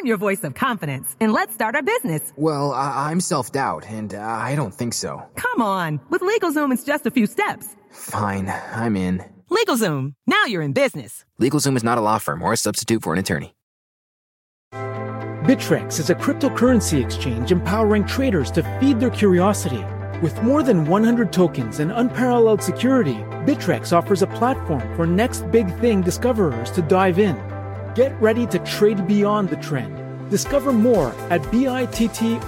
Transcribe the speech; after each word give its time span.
I'm 0.00 0.06
your 0.06 0.16
voice 0.16 0.42
of 0.44 0.54
confidence, 0.54 1.14
and 1.20 1.30
let's 1.30 1.52
start 1.52 1.74
our 1.76 1.82
business. 1.82 2.32
Well, 2.36 2.72
I- 2.72 3.10
I'm 3.10 3.20
self 3.20 3.52
doubt, 3.52 3.84
and 3.86 4.14
uh, 4.14 4.18
I 4.22 4.54
don't 4.54 4.72
think 4.72 4.94
so. 4.94 5.22
Come 5.36 5.60
on, 5.60 6.00
with 6.08 6.22
LegalZoom, 6.22 6.72
it's 6.72 6.84
just 6.84 7.04
a 7.04 7.10
few 7.10 7.26
steps. 7.26 7.76
Fine, 7.90 8.50
I'm 8.72 8.96
in. 8.96 9.22
LegalZoom, 9.50 10.14
now 10.26 10.44
you're 10.46 10.62
in 10.62 10.72
business. 10.72 11.26
LegalZoom 11.38 11.76
is 11.76 11.84
not 11.84 11.98
a 11.98 12.00
law 12.00 12.16
firm 12.16 12.40
or 12.40 12.54
a 12.54 12.56
substitute 12.56 13.02
for 13.02 13.12
an 13.12 13.18
attorney. 13.18 13.52
Bittrex 14.72 15.98
is 16.00 16.08
a 16.08 16.14
cryptocurrency 16.14 17.04
exchange 17.04 17.52
empowering 17.52 18.06
traders 18.06 18.50
to 18.52 18.62
feed 18.80 19.00
their 19.00 19.10
curiosity. 19.10 19.84
With 20.22 20.42
more 20.42 20.62
than 20.62 20.86
100 20.86 21.30
tokens 21.30 21.78
and 21.78 21.92
unparalleled 21.92 22.62
security, 22.62 23.16
Bittrex 23.44 23.92
offers 23.92 24.22
a 24.22 24.26
platform 24.28 24.96
for 24.96 25.06
next 25.06 25.50
big 25.50 25.68
thing 25.78 26.00
discoverers 26.00 26.70
to 26.70 26.80
dive 26.80 27.18
in. 27.18 27.36
Get 27.94 28.12
ready 28.20 28.46
to 28.46 28.58
trade 28.60 29.08
beyond 29.08 29.48
the 29.48 29.56
trend. 29.56 30.30
Discover 30.30 30.72
more 30.72 31.08
at 31.28 31.42
bittrex.com. 31.42 32.38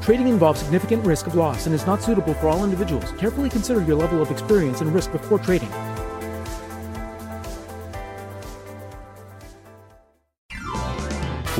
Trading 0.00 0.28
involves 0.28 0.60
significant 0.60 1.04
risk 1.04 1.26
of 1.26 1.34
loss 1.34 1.66
and 1.66 1.74
is 1.74 1.84
not 1.84 2.00
suitable 2.00 2.34
for 2.34 2.46
all 2.46 2.62
individuals. 2.62 3.10
Carefully 3.18 3.50
consider 3.50 3.82
your 3.82 3.96
level 3.96 4.22
of 4.22 4.30
experience 4.30 4.80
and 4.80 4.94
risk 4.94 5.10
before 5.10 5.40
trading. 5.40 5.70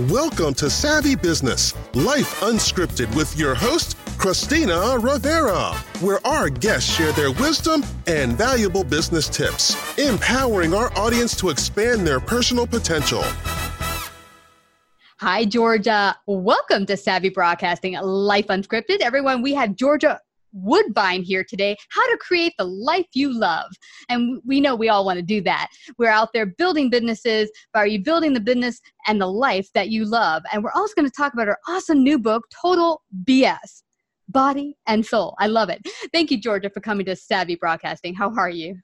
Welcome 0.09 0.55
to 0.55 0.71
Savvy 0.71 1.17
Business, 1.17 1.75
Life 1.95 2.41
Unscripted 2.43 3.13
with 3.17 3.37
your 3.37 3.57
host, 3.57 3.98
Christina 4.19 4.99
Rivera, 4.99 5.77
where 6.01 6.19
our 6.27 6.51
guests 6.51 6.93
share 6.93 7.13
their 7.13 7.31
wisdom 7.31 7.85
and 8.09 8.33
valuable 8.33 8.83
business 8.83 9.29
tips, 9.29 9.77
empowering 9.97 10.75
our 10.75 10.93
audience 10.99 11.37
to 11.37 11.51
expand 11.51 12.05
their 12.05 12.19
personal 12.19 12.67
potential. 12.67 13.23
Hi, 15.21 15.45
Georgia. 15.45 16.17
Welcome 16.27 16.85
to 16.87 16.97
Savvy 16.97 17.29
Broadcasting, 17.29 17.93
Life 17.93 18.49
Unscripted. 18.49 19.03
Everyone, 19.03 19.41
we 19.41 19.55
have 19.55 19.77
Georgia 19.77 20.21
Woodbine 20.53 21.23
here 21.23 21.45
today 21.45 21.77
how 21.91 22.05
to 22.11 22.17
create 22.17 22.55
the 22.59 22.65
life 22.65 23.07
you 23.13 23.33
love. 23.33 23.71
And 24.09 24.43
we 24.45 24.61
know 24.61 24.75
we 24.75 24.89
all 24.89 25.05
want 25.05 25.19
to 25.19 25.23
do 25.23 25.41
that. 25.43 25.69
We're 25.97 26.11
out 26.11 26.31
there 26.33 26.47
building 26.47 26.91
businesses, 26.91 27.53
but 27.73 27.81
are 27.81 27.87
you 27.87 28.03
building 28.03 28.35
the 28.35 28.41
business 28.41 28.81
and 29.07 29.21
the 29.21 29.31
life 29.31 29.69
that 29.75 29.91
you 29.91 30.07
love? 30.07 30.43
And 30.53 30.65
we're 30.65 30.73
also 30.75 30.95
going 30.97 31.09
to 31.09 31.17
talk 31.17 31.35
about 31.35 31.47
our 31.47 31.59
awesome 31.69 32.03
new 32.03 32.19
book, 32.19 32.45
Total 32.51 33.01
BS 33.25 33.83
Body 34.29 34.77
and 34.87 35.05
Soul. 35.05 35.35
I 35.39 35.47
love 35.47 35.71
it. 35.71 35.87
Thank 36.13 36.31
you, 36.31 36.41
Georgia, 36.41 36.71
for 36.71 36.81
coming 36.81 37.07
to 37.07 37.17
Savvy 37.17 37.55
Broadcasting. 37.55 38.15
How 38.15 38.35
are 38.37 38.51
you? 38.51 38.79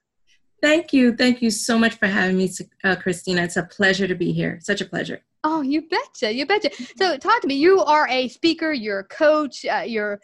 Thank 0.62 0.92
you. 0.92 1.14
Thank 1.14 1.42
you 1.42 1.50
so 1.50 1.78
much 1.78 1.94
for 1.96 2.06
having 2.06 2.38
me, 2.38 2.50
uh, 2.84 2.96
Christina. 2.96 3.42
It's 3.42 3.56
a 3.56 3.64
pleasure 3.64 4.08
to 4.08 4.14
be 4.14 4.32
here. 4.32 4.58
Such 4.62 4.80
a 4.80 4.86
pleasure. 4.86 5.20
Oh, 5.42 5.60
you 5.60 5.82
betcha. 5.82 6.32
You 6.32 6.46
betcha. 6.46 6.70
So, 6.96 7.18
talk 7.18 7.42
to 7.42 7.46
me. 7.46 7.54
You 7.54 7.80
are 7.80 8.08
a 8.08 8.28
speaker, 8.28 8.72
you're 8.72 9.00
a 9.00 9.04
coach, 9.04 9.66
uh, 9.66 9.82
you're 9.86 10.20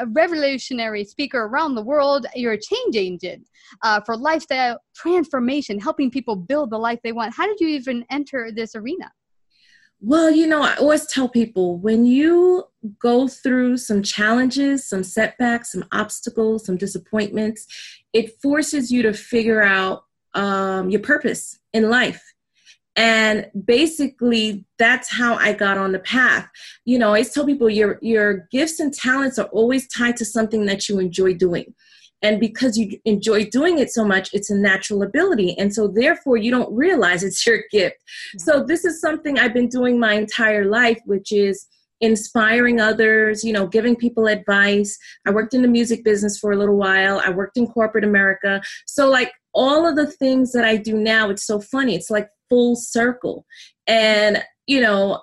a 0.00 0.06
revolutionary 0.06 1.04
speaker 1.04 1.44
around 1.44 1.76
the 1.76 1.82
world. 1.82 2.26
You're 2.34 2.54
a 2.54 2.60
change 2.60 2.96
agent 2.96 3.46
uh, 3.82 4.00
for 4.00 4.16
lifestyle 4.16 4.80
transformation, 4.96 5.78
helping 5.78 6.10
people 6.10 6.34
build 6.34 6.70
the 6.70 6.78
life 6.78 6.98
they 7.04 7.12
want. 7.12 7.32
How 7.32 7.46
did 7.46 7.60
you 7.60 7.68
even 7.68 8.04
enter 8.10 8.50
this 8.50 8.74
arena? 8.74 9.12
Well, 10.06 10.30
you 10.30 10.46
know, 10.46 10.60
I 10.60 10.74
always 10.74 11.06
tell 11.06 11.30
people 11.30 11.78
when 11.78 12.04
you 12.04 12.64
go 12.98 13.26
through 13.26 13.78
some 13.78 14.02
challenges, 14.02 14.86
some 14.86 15.02
setbacks, 15.02 15.72
some 15.72 15.86
obstacles, 15.92 16.66
some 16.66 16.76
disappointments, 16.76 17.66
it 18.12 18.38
forces 18.42 18.92
you 18.92 19.00
to 19.00 19.14
figure 19.14 19.62
out 19.62 20.04
um, 20.34 20.90
your 20.90 21.00
purpose 21.00 21.58
in 21.72 21.88
life. 21.88 22.22
And 22.96 23.50
basically 23.64 24.66
that's 24.78 25.10
how 25.10 25.36
i 25.36 25.54
got 25.54 25.78
on 25.78 25.92
the 25.92 25.98
path. 26.00 26.46
You 26.84 26.98
know 26.98 27.06
i 27.06 27.08
always 27.08 27.32
tell 27.32 27.46
people 27.46 27.70
your 27.70 27.98
your 28.02 28.46
gifts 28.52 28.80
and 28.80 28.92
talents 28.92 29.38
are 29.38 29.46
always 29.46 29.88
tied 29.88 30.18
to 30.18 30.26
something 30.26 30.66
that 30.66 30.86
you 30.86 30.98
enjoy 30.98 31.32
doing 31.32 31.74
and 32.24 32.40
because 32.40 32.76
you 32.76 32.98
enjoy 33.04 33.44
doing 33.44 33.78
it 33.78 33.92
so 33.92 34.04
much 34.04 34.30
it's 34.32 34.50
a 34.50 34.56
natural 34.56 35.02
ability. 35.02 35.56
And 35.58 35.72
so 35.72 35.86
therefore 35.86 36.36
you 36.36 36.50
don't 36.50 36.74
realize 36.74 37.22
it's 37.22 37.46
your 37.46 37.60
gift. 37.70 37.96
So 38.38 38.54
mm-hmm. 38.54 38.66
this 38.66 38.84
is 38.84 39.00
something 39.00 39.38
i've 39.38 39.54
been 39.54 39.68
doing 39.68 40.00
my 40.00 40.14
entire 40.14 40.64
life 40.64 41.00
which 41.04 41.30
is 41.30 41.66
inspiring 42.00 42.80
others 42.80 43.44
you 43.44 43.52
know 43.52 43.66
giving 43.66 43.94
people 43.94 44.26
advice. 44.26 44.98
I 45.26 45.30
worked 45.30 45.54
in 45.54 45.62
the 45.62 45.68
music 45.68 46.02
business 46.02 46.38
for 46.38 46.50
a 46.52 46.56
little 46.56 46.76
while. 46.76 47.20
I 47.24 47.30
worked 47.30 47.56
in 47.56 47.66
corporate 47.68 48.04
america. 48.04 48.62
So 48.86 49.08
like 49.08 49.32
all 49.52 49.86
of 49.86 49.94
the 49.94 50.10
things 50.10 50.50
that 50.52 50.64
i 50.64 50.76
do 50.76 50.94
now 50.98 51.30
it's 51.30 51.46
so 51.46 51.60
funny. 51.60 51.94
It's 51.94 52.10
like 52.10 52.28
full 52.48 52.76
circle. 52.76 53.46
And, 53.86 54.42
you 54.66 54.80
know, 54.80 55.22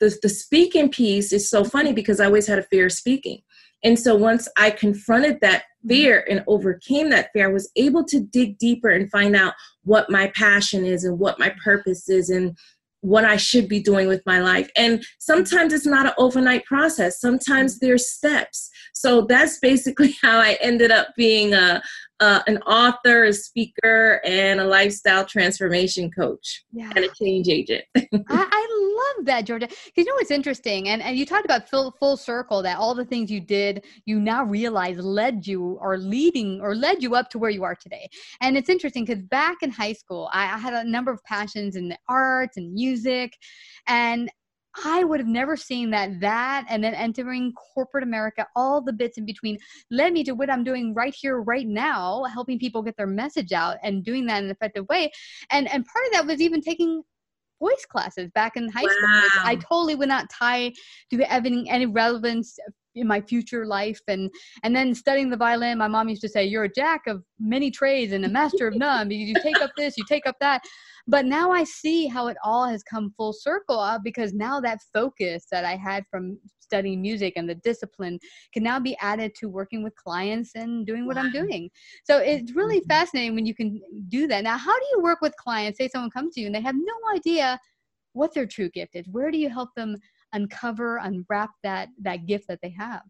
the, 0.00 0.16
the 0.22 0.28
speaking 0.28 0.90
piece 0.90 1.32
is 1.32 1.48
so 1.48 1.64
funny 1.64 1.92
because 1.92 2.20
I 2.20 2.26
always 2.26 2.46
had 2.46 2.58
a 2.58 2.64
fear 2.64 2.86
of 2.86 2.92
speaking. 2.92 3.42
And 3.84 3.98
so 3.98 4.14
once 4.14 4.48
I 4.56 4.70
confronted 4.70 5.40
that 5.40 5.64
fear 5.88 6.24
and 6.28 6.44
overcame 6.46 7.10
that 7.10 7.30
fear, 7.32 7.48
I 7.48 7.52
was 7.52 7.70
able 7.76 8.04
to 8.04 8.20
dig 8.20 8.58
deeper 8.58 8.90
and 8.90 9.10
find 9.10 9.36
out 9.36 9.54
what 9.84 10.10
my 10.10 10.28
passion 10.34 10.84
is 10.84 11.04
and 11.04 11.18
what 11.18 11.38
my 11.38 11.54
purpose 11.64 12.08
is 12.08 12.30
and 12.30 12.56
what 13.02 13.24
I 13.24 13.36
should 13.36 13.68
be 13.68 13.80
doing 13.80 14.06
with 14.06 14.22
my 14.26 14.40
life. 14.40 14.70
And 14.76 15.04
sometimes 15.18 15.72
it's 15.72 15.86
not 15.86 16.06
an 16.06 16.12
overnight 16.18 16.64
process. 16.64 17.20
Sometimes 17.20 17.80
there's 17.80 18.08
steps. 18.08 18.70
So 18.94 19.22
that's 19.22 19.58
basically 19.58 20.14
how 20.22 20.38
I 20.38 20.56
ended 20.60 20.90
up 20.90 21.08
being 21.16 21.52
a, 21.52 21.82
uh, 22.22 22.40
an 22.46 22.58
author, 22.58 23.24
a 23.24 23.32
speaker, 23.32 24.20
and 24.24 24.60
a 24.60 24.64
lifestyle 24.64 25.26
transformation 25.26 26.08
coach 26.08 26.62
yeah. 26.72 26.88
and 26.94 27.04
a 27.04 27.08
change 27.20 27.48
agent. 27.48 27.84
I, 27.96 28.06
I, 28.28 28.68
love 29.16 29.26
that, 29.26 29.44
Georgia. 29.44 29.66
Because 29.66 29.90
you 29.96 30.04
know 30.04 30.14
what's 30.14 30.30
interesting, 30.30 30.88
and, 30.88 31.02
and 31.02 31.16
you 31.16 31.26
talked 31.26 31.44
about 31.44 31.68
full, 31.68 31.90
full 31.98 32.16
circle 32.16 32.62
that 32.62 32.78
all 32.78 32.94
the 32.94 33.04
things 33.04 33.28
you 33.28 33.40
did, 33.40 33.84
you 34.04 34.20
now 34.20 34.44
realize 34.44 34.98
led 34.98 35.48
you 35.48 35.78
or 35.80 35.98
leading 35.98 36.60
or 36.60 36.76
led 36.76 37.02
you 37.02 37.16
up 37.16 37.28
to 37.30 37.40
where 37.40 37.50
you 37.50 37.64
are 37.64 37.74
today. 37.74 38.08
And 38.40 38.56
it's 38.56 38.68
interesting 38.68 39.04
because 39.04 39.24
back 39.24 39.56
in 39.62 39.72
high 39.72 39.94
school, 39.94 40.30
I, 40.32 40.44
I 40.44 40.58
had 40.58 40.74
a 40.74 40.88
number 40.88 41.10
of 41.10 41.24
passions 41.24 41.74
in 41.74 41.88
the 41.88 41.98
arts 42.08 42.56
and 42.56 42.72
music, 42.72 43.36
and 43.88 44.30
I 44.84 45.04
would 45.04 45.20
have 45.20 45.28
never 45.28 45.56
seen 45.56 45.90
that 45.90 46.20
that 46.20 46.66
and 46.68 46.82
then 46.82 46.94
entering 46.94 47.52
corporate 47.74 48.04
America, 48.04 48.46
all 48.56 48.80
the 48.80 48.92
bits 48.92 49.18
in 49.18 49.26
between 49.26 49.58
led 49.90 50.12
me 50.12 50.24
to 50.24 50.32
what 50.32 50.50
I'm 50.50 50.64
doing 50.64 50.94
right 50.94 51.14
here, 51.14 51.40
right 51.40 51.66
now, 51.66 52.24
helping 52.24 52.58
people 52.58 52.82
get 52.82 52.96
their 52.96 53.06
message 53.06 53.52
out 53.52 53.76
and 53.82 54.04
doing 54.04 54.26
that 54.26 54.38
in 54.38 54.46
an 54.46 54.50
effective 54.50 54.88
way. 54.88 55.10
And 55.50 55.70
and 55.72 55.84
part 55.84 56.06
of 56.06 56.12
that 56.12 56.26
was 56.26 56.40
even 56.40 56.60
taking 56.60 57.02
voice 57.60 57.86
classes 57.88 58.30
back 58.34 58.56
in 58.56 58.68
high 58.68 58.82
wow. 58.82 58.88
school. 58.88 59.42
I 59.44 59.56
totally 59.56 59.94
would 59.94 60.08
not 60.08 60.30
tie 60.30 60.72
to 61.10 61.18
having 61.24 61.70
any 61.70 61.86
relevance 61.86 62.58
in 62.94 63.06
my 63.06 63.20
future 63.20 63.66
life 63.66 64.00
and 64.08 64.30
and 64.62 64.74
then 64.74 64.94
studying 64.94 65.30
the 65.30 65.36
violin 65.36 65.78
my 65.78 65.88
mom 65.88 66.08
used 66.08 66.22
to 66.22 66.28
say 66.28 66.44
you're 66.44 66.64
a 66.64 66.72
jack 66.72 67.02
of 67.06 67.22
many 67.38 67.70
trades 67.70 68.12
and 68.12 68.24
a 68.24 68.28
master 68.28 68.66
of 68.66 68.74
none. 68.76 69.08
Because 69.08 69.28
you 69.28 69.34
take 69.42 69.60
up 69.60 69.70
this 69.76 69.96
you 69.96 70.04
take 70.08 70.26
up 70.26 70.36
that. 70.40 70.62
But 71.08 71.26
now 71.26 71.50
i 71.50 71.64
see 71.64 72.06
how 72.06 72.28
it 72.28 72.36
all 72.44 72.66
has 72.66 72.82
come 72.82 73.12
full 73.16 73.32
circle 73.32 73.78
uh, 73.78 73.98
because 73.98 74.32
now 74.32 74.60
that 74.60 74.78
focus 74.92 75.46
that 75.50 75.64
i 75.64 75.76
had 75.76 76.04
from 76.10 76.38
studying 76.60 77.02
music 77.02 77.34
and 77.36 77.48
the 77.48 77.56
discipline 77.56 78.18
can 78.54 78.62
now 78.62 78.78
be 78.78 78.96
added 79.00 79.34
to 79.34 79.48
working 79.48 79.82
with 79.82 79.94
clients 79.96 80.52
and 80.54 80.86
doing 80.86 81.06
what 81.06 81.16
wow. 81.16 81.22
i'm 81.22 81.32
doing. 81.32 81.68
So 82.04 82.18
it's 82.18 82.52
really 82.52 82.80
mm-hmm. 82.80 82.88
fascinating 82.88 83.34
when 83.34 83.46
you 83.46 83.54
can 83.54 83.80
do 84.08 84.26
that. 84.28 84.44
Now 84.44 84.56
how 84.56 84.78
do 84.78 84.86
you 84.92 85.02
work 85.02 85.20
with 85.20 85.36
clients? 85.36 85.78
Say 85.78 85.88
someone 85.88 86.10
comes 86.10 86.34
to 86.34 86.40
you 86.40 86.46
and 86.46 86.54
they 86.54 86.62
have 86.62 86.76
no 86.76 86.94
idea 87.14 87.58
what 88.14 88.32
their 88.32 88.46
true 88.46 88.70
gift 88.70 88.94
is. 88.94 89.06
Where 89.08 89.30
do 89.30 89.38
you 89.38 89.50
help 89.50 89.70
them 89.74 89.96
uncover 90.32 90.98
unwrap 90.98 91.50
that 91.62 91.88
that 92.02 92.26
gift 92.26 92.48
that 92.48 92.60
they 92.62 92.74
have? 92.78 93.02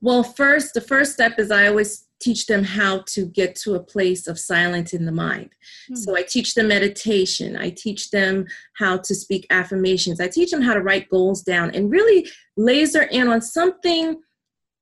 Well 0.00 0.22
first 0.22 0.74
the 0.74 0.80
first 0.80 1.12
step 1.12 1.38
is 1.38 1.50
i 1.50 1.66
always 1.66 2.06
teach 2.20 2.46
them 2.46 2.64
how 2.64 3.02
to 3.06 3.26
get 3.26 3.54
to 3.54 3.74
a 3.74 3.80
place 3.82 4.26
of 4.26 4.38
silence 4.38 4.94
in 4.94 5.04
the 5.04 5.12
mind. 5.12 5.50
Mm-hmm. 5.84 5.96
so 5.96 6.16
i 6.16 6.22
teach 6.22 6.54
them 6.54 6.68
meditation. 6.68 7.56
I 7.56 7.70
teach 7.70 8.10
them 8.10 8.46
how 8.76 8.98
to 8.98 9.14
speak 9.14 9.46
affirmations. 9.50 10.20
I 10.20 10.28
teach 10.28 10.50
them 10.50 10.62
how 10.62 10.74
to 10.74 10.82
write 10.82 11.08
goals 11.08 11.42
down 11.42 11.70
and 11.74 11.90
really 11.90 12.28
laser 12.56 13.02
in 13.02 13.28
on 13.28 13.40
something 13.42 14.20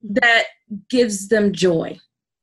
that 0.02 0.44
gives 0.90 1.28
them 1.28 1.52
joy. 1.52 1.98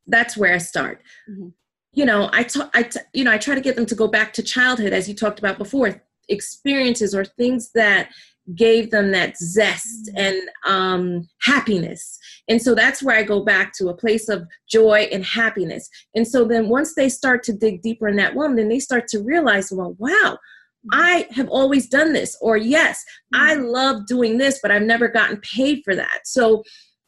That's 0.07 0.38
where 0.38 0.53
i 0.53 0.57
start. 0.59 1.01
Mm-hmm. 1.29 1.50
you 1.94 2.05
know 2.05 2.29
I, 2.31 2.44
t- 2.44 2.71
I 2.73 2.83
t- 2.83 3.00
you 3.13 3.23
know 3.23 3.31
i 3.31 3.38
try 3.38 3.55
to 3.55 3.62
get 3.62 3.75
them 3.75 3.85
to 3.88 3.95
go 3.95 4.07
back 4.07 4.31
to 4.33 4.44
childhood 4.44 4.94
as 4.94 5.07
you 5.09 5.15
talked 5.15 5.39
about 5.39 5.57
before 5.57 6.01
experiences 6.29 7.13
or 7.15 7.25
things 7.25 7.71
that 7.73 8.09
gave 8.56 8.92
them 8.92 9.12
that 9.12 9.38
zest 9.38 10.10
mm. 10.10 10.13
and 10.16 10.38
um, 10.66 11.28
happiness. 11.42 12.18
And 12.48 12.62
so 12.62 12.74
that's 12.74 13.04
where 13.04 13.16
I 13.16 13.24
go 13.24 13.44
back 13.44 13.74
to 13.78 13.90
a 13.90 13.98
place 13.98 14.30
of 14.30 14.48
joy 14.69 15.07
and 15.12 15.24
happiness. 15.24 15.90
And 16.16 16.28
so 16.28 16.46
then 16.46 16.69
once 16.69 16.96
they 16.96 17.10
start 17.10 17.44
to 17.44 17.54
dig 17.54 17.81
deeper 17.81 18.07
in 18.07 18.16
that 18.18 18.36
womb, 18.36 18.56
then 18.56 18.69
they 18.69 18.80
start 18.80 19.07
to 19.10 19.24
realize, 19.24 19.72
well, 19.72 19.96
wow, 20.00 20.38
mm. 20.86 20.90
I 20.94 21.28
have 21.31 21.50
always 21.50 21.88
done 21.88 22.13
this. 22.13 22.38
Or 22.42 22.57
yes, 22.57 23.04
I 23.34 23.56
mm. 23.56 23.72
love 23.72 24.06
doing 24.07 24.38
this, 24.38 24.60
but 24.62 24.72
I've 24.72 24.84
never 24.84 25.07
gotten 25.07 25.38
paid 25.42 25.81
for 25.84 25.96
that. 25.96 26.22
So 26.25 26.63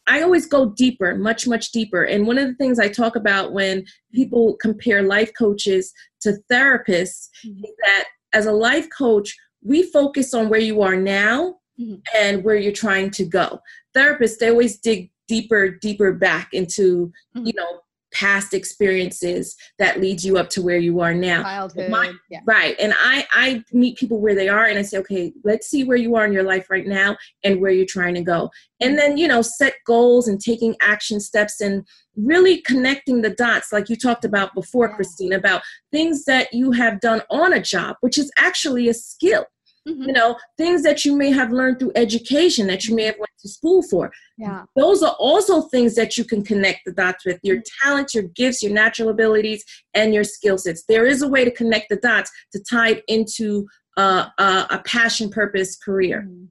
I 0.08 0.22
always 0.22 0.48
go 0.48 0.72
deeper, 0.72 1.16
much, 1.16 1.48
much 1.48 1.72
deeper. 1.72 2.04
And 2.04 2.28
one 2.28 2.38
of 2.38 2.48
the 2.48 2.56
things 2.56 2.80
I 2.80 2.90
talk 2.90 3.16
about 3.16 3.54
when 3.54 3.86
people 4.14 4.58
compare 4.62 5.04
life 5.04 5.32
coaches 5.38 5.94
to 6.22 6.38
therapists 6.52 7.30
mm-hmm. 7.46 7.64
is 7.64 7.72
that 7.84 8.06
as 8.34 8.46
a 8.46 8.52
life 8.52 8.88
coach, 8.96 9.36
we 9.64 9.84
focus 9.84 10.34
on 10.34 10.50
where 10.50 10.60
you 10.60 10.82
are 10.82 10.96
now 10.96 11.56
mm-hmm. 11.80 11.96
and 12.16 12.44
where 12.44 12.56
you're 12.56 12.72
trying 12.72 13.12
to 13.12 13.26
go. 13.26 13.60
Therapists, 13.96 14.38
they 14.38 14.50
always 14.50 14.80
dig 14.80 15.12
deeper, 15.28 15.70
deeper 15.70 16.14
back 16.14 16.50
into, 16.54 17.12
mm-hmm. 17.36 17.48
you 17.48 17.54
know, 17.56 17.82
past 18.14 18.54
experiences 18.54 19.56
that 19.80 20.02
leads 20.02 20.26
you 20.26 20.38
up 20.38 20.50
to 20.50 20.62
where 20.62 20.78
you 20.78 21.00
are 21.00 21.14
now 21.14 21.44
childhood 21.44 21.90
My, 21.90 22.14
yeah. 22.30 22.40
right 22.46 22.76
and 22.80 22.94
i 22.98 23.26
i 23.34 23.64
meet 23.72 23.98
people 23.98 24.20
where 24.20 24.36
they 24.36 24.50
are 24.50 24.66
and 24.66 24.78
i 24.78 24.82
say 24.82 24.98
okay 25.00 25.32
let's 25.44 25.68
see 25.68 25.84
where 25.84 25.98
you 25.98 26.16
are 26.16 26.26
in 26.26 26.34
your 26.34 26.44
life 26.44 26.70
right 26.70 26.86
now 26.86 27.16
and 27.44 27.62
where 27.62 27.72
you're 27.72 27.86
trying 27.86 28.16
to 28.16 28.22
go 28.22 28.50
and 28.82 28.98
then 28.98 29.18
you 29.18 29.28
know 29.28 29.42
set 29.42 29.76
goals 29.86 30.28
and 30.28 30.42
taking 30.42 30.76
action 30.82 31.20
steps 31.20 31.62
and 31.62 31.86
really 32.16 32.62
connecting 32.62 33.22
the 33.22 33.30
dots 33.30 33.72
like 33.72 33.90
you 33.90 33.96
talked 33.96 34.26
about 34.26 34.54
before 34.54 34.90
yeah. 34.90 34.96
christine 34.96 35.34
about 35.34 35.62
things 35.92 36.26
that 36.26 36.54
you 36.54 36.72
have 36.72 37.00
done 37.00 37.22
on 37.30 37.54
a 37.54 37.62
job 37.62 37.96
which 38.02 38.18
is 38.18 38.32
actually 38.38 38.90
a 38.90 38.94
skill 38.94 39.46
Mm-hmm. 39.88 40.04
you 40.04 40.14
know 40.14 40.38
things 40.60 40.84
that 40.84 41.06
you 41.06 41.16
may 41.16 41.32
have 41.32 41.52
learned 41.52 41.80
through 41.80 41.94
education 41.96 42.68
that 42.68 42.86
you 42.86 42.96
may 42.96 43.06
have 43.06 43.18
went 43.18 43.32
to 43.42 43.50
school 43.50 43.82
for 43.82 44.12
yeah 44.38 44.64
those 44.76 45.02
are 45.02 45.16
also 45.18 45.64
things 45.64 45.96
that 45.96 46.20
you 46.20 46.24
can 46.24 46.44
connect 46.44 46.82
the 46.86 46.92
dots 46.92 47.26
with 47.26 47.40
your 47.42 47.56
mm-hmm. 47.58 47.88
talents 47.88 48.14
your 48.14 48.26
gifts 48.36 48.62
your 48.62 48.72
natural 48.72 49.10
abilities 49.10 49.66
and 49.96 50.14
your 50.14 50.24
skill 50.24 50.60
sets 50.60 50.84
there 50.88 51.08
is 51.08 51.24
a 51.24 51.28
way 51.28 51.44
to 51.44 51.50
connect 51.50 51.90
the 51.90 51.96
dots 51.96 52.30
to 52.52 52.64
tie 52.64 52.90
it 52.90 53.04
into 53.08 53.66
uh, 53.98 54.28
a, 54.38 54.68
a 54.70 54.84
passion 54.86 55.32
purpose 55.32 55.76
career 55.78 56.28
mm-hmm. 56.28 56.46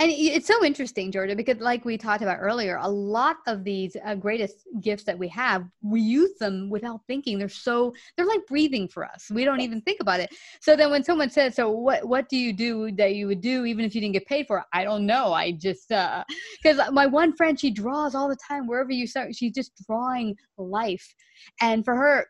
And 0.00 0.10
it's 0.10 0.46
so 0.46 0.64
interesting, 0.64 1.12
Georgia, 1.12 1.36
because 1.36 1.58
like 1.60 1.84
we 1.84 1.96
talked 1.96 2.22
about 2.22 2.38
earlier, 2.40 2.78
a 2.80 2.88
lot 2.88 3.36
of 3.46 3.64
these 3.64 3.96
uh, 4.04 4.14
greatest 4.14 4.66
gifts 4.80 5.04
that 5.04 5.18
we 5.18 5.28
have, 5.28 5.64
we 5.82 6.00
use 6.00 6.36
them 6.38 6.68
without 6.70 7.00
thinking. 7.06 7.38
They're 7.38 7.48
so 7.48 7.94
they're 8.16 8.26
like 8.26 8.46
breathing 8.46 8.88
for 8.88 9.04
us. 9.04 9.30
We 9.30 9.44
don't 9.44 9.60
even 9.60 9.80
think 9.82 10.00
about 10.00 10.20
it. 10.20 10.34
So 10.60 10.76
then 10.76 10.90
when 10.90 11.04
someone 11.04 11.30
says, 11.30 11.54
"So 11.54 11.70
what 11.70 12.06
what 12.06 12.28
do 12.28 12.36
you 12.36 12.52
do 12.52 12.90
that 12.92 13.14
you 13.14 13.26
would 13.26 13.40
do 13.40 13.64
even 13.64 13.84
if 13.84 13.94
you 13.94 14.00
didn't 14.00 14.14
get 14.14 14.26
paid 14.26 14.46
for 14.46 14.58
it?" 14.58 14.64
I 14.72 14.84
don't 14.84 15.06
know. 15.06 15.32
I 15.32 15.52
just 15.52 15.92
uh 15.92 16.24
cuz 16.62 16.80
my 16.92 17.06
one 17.06 17.34
friend 17.36 17.58
she 17.58 17.70
draws 17.70 18.14
all 18.14 18.28
the 18.28 18.36
time 18.36 18.66
wherever 18.66 18.92
you 18.92 19.06
start. 19.06 19.34
She's 19.34 19.52
just 19.52 19.72
drawing 19.86 20.36
life. 20.58 21.14
And 21.60 21.84
for 21.84 21.94
her, 21.94 22.26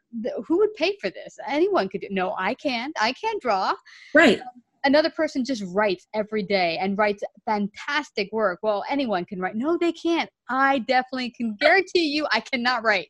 who 0.46 0.58
would 0.58 0.74
pay 0.74 0.96
for 1.00 1.10
this? 1.10 1.38
Anyone 1.46 1.88
could 1.88 2.02
do. 2.02 2.08
No, 2.10 2.34
I 2.38 2.54
can't. 2.54 2.94
I 3.00 3.12
can't 3.12 3.40
draw. 3.40 3.74
Right. 4.14 4.40
Um, 4.40 4.46
another 4.84 5.10
person 5.10 5.44
just 5.44 5.64
writes 5.68 6.06
every 6.14 6.42
day 6.42 6.78
and 6.80 6.96
writes 6.96 7.22
fantastic 7.46 8.30
work. 8.32 8.60
Well, 8.62 8.84
anyone 8.88 9.24
can 9.24 9.40
write. 9.40 9.56
No, 9.56 9.76
they 9.78 9.92
can't. 9.92 10.30
I 10.50 10.80
definitely 10.80 11.30
can 11.30 11.56
guarantee 11.58 12.04
you 12.04 12.26
I 12.30 12.40
cannot 12.40 12.84
write. 12.84 13.08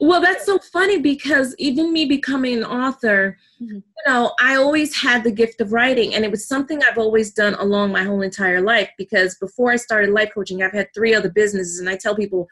well, 0.00 0.20
that's 0.20 0.46
so 0.46 0.58
funny 0.72 1.00
because 1.00 1.54
even 1.58 1.92
me 1.92 2.04
becoming 2.04 2.58
an 2.58 2.64
author, 2.64 3.36
mm-hmm. 3.60 3.74
you 3.74 3.82
know, 4.06 4.32
I 4.40 4.54
always 4.54 4.96
had 4.96 5.24
the 5.24 5.32
gift 5.32 5.60
of 5.60 5.72
writing 5.72 6.14
and 6.14 6.24
it 6.24 6.30
was 6.30 6.46
something 6.46 6.80
I've 6.82 6.98
always 6.98 7.32
done 7.32 7.54
along 7.54 7.90
my 7.90 8.04
whole 8.04 8.22
entire 8.22 8.60
life 8.60 8.90
because 8.96 9.34
before 9.36 9.72
I 9.72 9.76
started 9.76 10.10
life 10.10 10.30
coaching, 10.32 10.62
I've 10.62 10.72
had 10.72 10.88
three 10.94 11.14
other 11.14 11.30
businesses 11.30 11.80
and 11.80 11.88
I 11.88 11.96
tell 11.96 12.14
people 12.14 12.48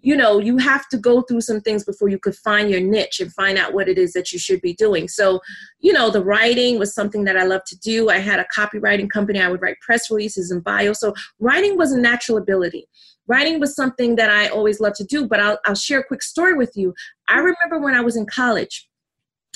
you 0.00 0.16
know 0.16 0.38
you 0.38 0.56
have 0.56 0.88
to 0.88 0.96
go 0.96 1.22
through 1.22 1.40
some 1.40 1.60
things 1.60 1.84
before 1.84 2.08
you 2.08 2.18
could 2.18 2.34
find 2.34 2.70
your 2.70 2.80
niche 2.80 3.20
and 3.20 3.32
find 3.32 3.58
out 3.58 3.74
what 3.74 3.88
it 3.88 3.98
is 3.98 4.12
that 4.12 4.32
you 4.32 4.38
should 4.38 4.60
be 4.62 4.72
doing 4.72 5.06
so 5.06 5.40
you 5.80 5.92
know 5.92 6.10
the 6.10 6.24
writing 6.24 6.78
was 6.78 6.94
something 6.94 7.24
that 7.24 7.36
i 7.36 7.44
love 7.44 7.62
to 7.64 7.78
do 7.78 8.08
i 8.08 8.18
had 8.18 8.40
a 8.40 8.46
copywriting 8.56 9.10
company 9.10 9.40
i 9.40 9.48
would 9.48 9.60
write 9.60 9.76
press 9.80 10.10
releases 10.10 10.50
and 10.50 10.64
bio 10.64 10.92
so 10.92 11.12
writing 11.40 11.76
was 11.76 11.92
a 11.92 12.00
natural 12.00 12.38
ability 12.38 12.86
writing 13.26 13.60
was 13.60 13.76
something 13.76 14.16
that 14.16 14.30
i 14.30 14.48
always 14.48 14.80
loved 14.80 14.96
to 14.96 15.04
do 15.04 15.26
but 15.26 15.40
i'll, 15.40 15.58
I'll 15.66 15.74
share 15.74 16.00
a 16.00 16.04
quick 16.04 16.22
story 16.22 16.54
with 16.54 16.72
you 16.74 16.94
i 17.28 17.38
remember 17.38 17.78
when 17.78 17.94
i 17.94 18.00
was 18.00 18.16
in 18.16 18.26
college 18.26 18.88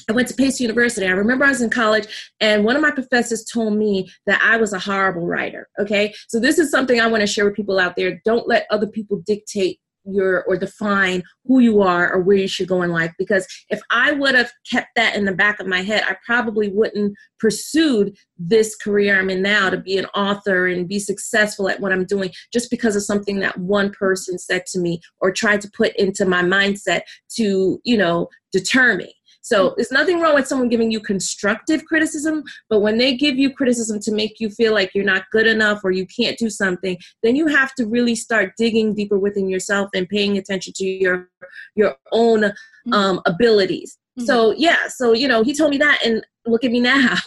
I 0.08 0.12
went 0.12 0.28
to 0.28 0.34
Pace 0.34 0.60
University. 0.60 1.04
I 1.04 1.10
remember 1.10 1.44
I 1.44 1.48
was 1.48 1.62
in 1.62 1.70
college, 1.70 2.32
and 2.38 2.64
one 2.64 2.76
of 2.76 2.82
my 2.82 2.92
professors 2.92 3.44
told 3.44 3.76
me 3.76 4.08
that 4.26 4.40
I 4.40 4.56
was 4.56 4.72
a 4.72 4.78
horrible 4.78 5.26
writer. 5.26 5.68
Okay, 5.80 6.14
so 6.28 6.38
this 6.38 6.58
is 6.58 6.70
something 6.70 7.00
I 7.00 7.08
want 7.08 7.22
to 7.22 7.26
share 7.26 7.44
with 7.44 7.54
people 7.54 7.80
out 7.80 7.96
there. 7.96 8.20
Don't 8.24 8.46
let 8.46 8.66
other 8.70 8.86
people 8.86 9.20
dictate 9.26 9.80
your 10.06 10.44
or 10.44 10.56
define 10.56 11.22
who 11.44 11.60
you 11.60 11.82
are 11.82 12.12
or 12.12 12.20
where 12.20 12.36
you 12.36 12.48
should 12.48 12.68
go 12.68 12.82
in 12.82 12.90
life. 12.90 13.12
Because 13.18 13.46
if 13.68 13.80
i 13.90 14.12
would 14.12 14.34
have 14.34 14.50
kept 14.70 14.88
that 14.96 15.14
in 15.16 15.24
the 15.24 15.34
back 15.34 15.60
of 15.60 15.66
my 15.66 15.82
head 15.82 16.02
i 16.06 16.16
probably 16.24 16.68
wouldn't 16.68 17.14
pursued 17.38 18.16
this 18.38 18.76
career 18.76 19.18
i'm 19.18 19.30
in 19.30 19.42
now 19.42 19.70
to 19.70 19.76
be 19.76 19.98
an 19.98 20.06
author 20.06 20.66
and 20.66 20.88
be 20.88 20.98
successful 20.98 21.68
at 21.68 21.80
what 21.80 21.92
i'm 21.92 22.04
doing 22.04 22.30
just 22.52 22.70
because 22.70 22.96
of 22.96 23.02
something 23.02 23.40
that 23.40 23.58
one 23.58 23.90
person 23.90 24.38
said 24.38 24.64
to 24.66 24.78
me 24.78 25.00
or 25.20 25.30
tried 25.30 25.60
to 25.60 25.70
put 25.70 25.94
into 25.96 26.24
my 26.24 26.42
mindset 26.42 27.02
to 27.28 27.80
you 27.84 27.96
know 27.96 28.28
deter 28.52 28.96
me 28.96 29.14
so 29.46 29.74
there's 29.76 29.92
nothing 29.92 30.18
wrong 30.18 30.34
with 30.34 30.48
someone 30.48 30.68
giving 30.68 30.90
you 30.90 30.98
constructive 30.98 31.84
criticism, 31.84 32.42
but 32.68 32.80
when 32.80 32.98
they 32.98 33.16
give 33.16 33.38
you 33.38 33.54
criticism 33.54 34.00
to 34.00 34.10
make 34.10 34.40
you 34.40 34.50
feel 34.50 34.74
like 34.74 34.90
you're 34.92 35.04
not 35.04 35.30
good 35.30 35.46
enough 35.46 35.82
or 35.84 35.92
you 35.92 36.04
can't 36.04 36.36
do 36.36 36.50
something, 36.50 36.98
then 37.22 37.36
you 37.36 37.46
have 37.46 37.72
to 37.76 37.86
really 37.86 38.16
start 38.16 38.54
digging 38.58 38.92
deeper 38.92 39.16
within 39.16 39.48
yourself 39.48 39.88
and 39.94 40.08
paying 40.08 40.36
attention 40.36 40.72
to 40.74 40.84
your 40.84 41.28
your 41.76 41.94
own 42.10 42.40
mm-hmm. 42.40 42.92
um, 42.92 43.20
abilities. 43.24 43.96
Mm-hmm. 44.18 44.26
So 44.26 44.52
yeah, 44.56 44.88
so 44.88 45.12
you 45.12 45.28
know, 45.28 45.42
he 45.42 45.54
told 45.54 45.70
me 45.70 45.78
that, 45.78 46.00
and 46.04 46.24
look 46.46 46.64
at 46.64 46.70
me 46.70 46.80
now. 46.80 47.16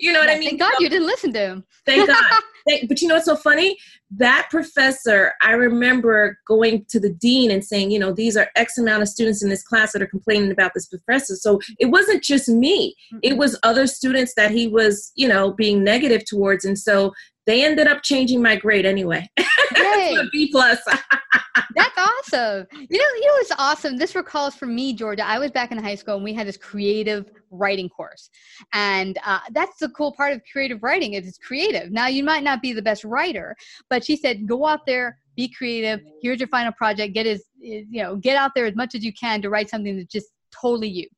you 0.00 0.12
know 0.12 0.20
what 0.20 0.28
yeah, 0.28 0.34
I 0.34 0.38
mean? 0.38 0.48
Thank 0.48 0.60
God 0.60 0.72
you 0.80 0.88
didn't 0.88 1.06
listen 1.06 1.32
to 1.34 1.40
him. 1.40 1.64
Thank 1.86 2.08
God. 2.08 2.42
but 2.88 3.00
you 3.00 3.08
know 3.08 3.14
what's 3.14 3.26
so 3.26 3.36
funny? 3.36 3.76
That 4.16 4.48
professor, 4.50 5.32
I 5.40 5.52
remember 5.52 6.38
going 6.46 6.84
to 6.88 6.98
the 6.98 7.10
dean 7.10 7.50
and 7.50 7.64
saying, 7.64 7.90
you 7.90 7.98
know, 7.98 8.12
these 8.12 8.36
are 8.36 8.48
X 8.56 8.76
amount 8.76 9.02
of 9.02 9.08
students 9.08 9.42
in 9.42 9.48
this 9.48 9.62
class 9.62 9.92
that 9.92 10.02
are 10.02 10.06
complaining 10.06 10.50
about 10.50 10.72
this 10.74 10.86
professor. 10.86 11.36
So 11.36 11.60
it 11.78 11.86
wasn't 11.86 12.22
just 12.22 12.48
me, 12.48 12.96
it 13.22 13.36
was 13.36 13.58
other 13.62 13.86
students 13.86 14.34
that 14.34 14.50
he 14.50 14.66
was, 14.66 15.12
you 15.14 15.28
know, 15.28 15.52
being 15.52 15.84
negative 15.84 16.24
towards. 16.24 16.64
And 16.64 16.78
so 16.78 17.12
they 17.46 17.64
ended 17.64 17.86
up 17.86 18.02
changing 18.02 18.42
my 18.42 18.56
grade 18.56 18.86
anyway. 18.86 19.28
Yay. 19.76 20.14
to 20.14 20.20
a 20.20 20.30
B 20.30 20.50
plus. 20.50 20.78
That's 21.74 21.96
awesome. 21.96 22.66
You 22.72 22.98
know, 22.98 23.04
you 23.16 23.26
know 23.26 23.32
what's 23.34 23.52
awesome? 23.58 23.96
This 23.96 24.14
recalls 24.14 24.54
for 24.54 24.66
me, 24.66 24.92
Georgia. 24.92 25.26
I 25.26 25.38
was 25.38 25.50
back 25.50 25.72
in 25.72 25.78
high 25.78 25.94
school 25.94 26.16
and 26.16 26.24
we 26.24 26.34
had 26.34 26.46
this 26.46 26.56
creative 26.56 27.30
writing 27.50 27.88
course. 27.88 28.30
And 28.72 29.18
uh, 29.24 29.40
that's 29.52 29.78
the 29.78 29.88
cool 29.90 30.12
part 30.12 30.32
of 30.32 30.42
creative 30.50 30.82
writing 30.82 31.14
is 31.14 31.26
it's 31.26 31.38
creative. 31.38 31.90
Now 31.90 32.08
you 32.08 32.24
might 32.24 32.42
not 32.42 32.62
be 32.62 32.72
the 32.72 32.82
best 32.82 33.04
writer, 33.04 33.56
but 33.88 34.04
she 34.04 34.16
said, 34.16 34.46
go 34.46 34.66
out 34.66 34.80
there, 34.86 35.18
be 35.36 35.52
creative. 35.56 36.00
Here's 36.22 36.40
your 36.40 36.48
final 36.48 36.72
project. 36.72 37.14
Get 37.14 37.26
as, 37.26 37.44
you 37.58 38.02
know, 38.02 38.16
get 38.16 38.36
out 38.36 38.52
there 38.54 38.66
as 38.66 38.76
much 38.76 38.94
as 38.94 39.04
you 39.04 39.12
can 39.12 39.42
to 39.42 39.50
write 39.50 39.70
something 39.70 39.96
that's 39.96 40.12
just 40.12 40.28
totally 40.50 40.88
you. 40.88 41.08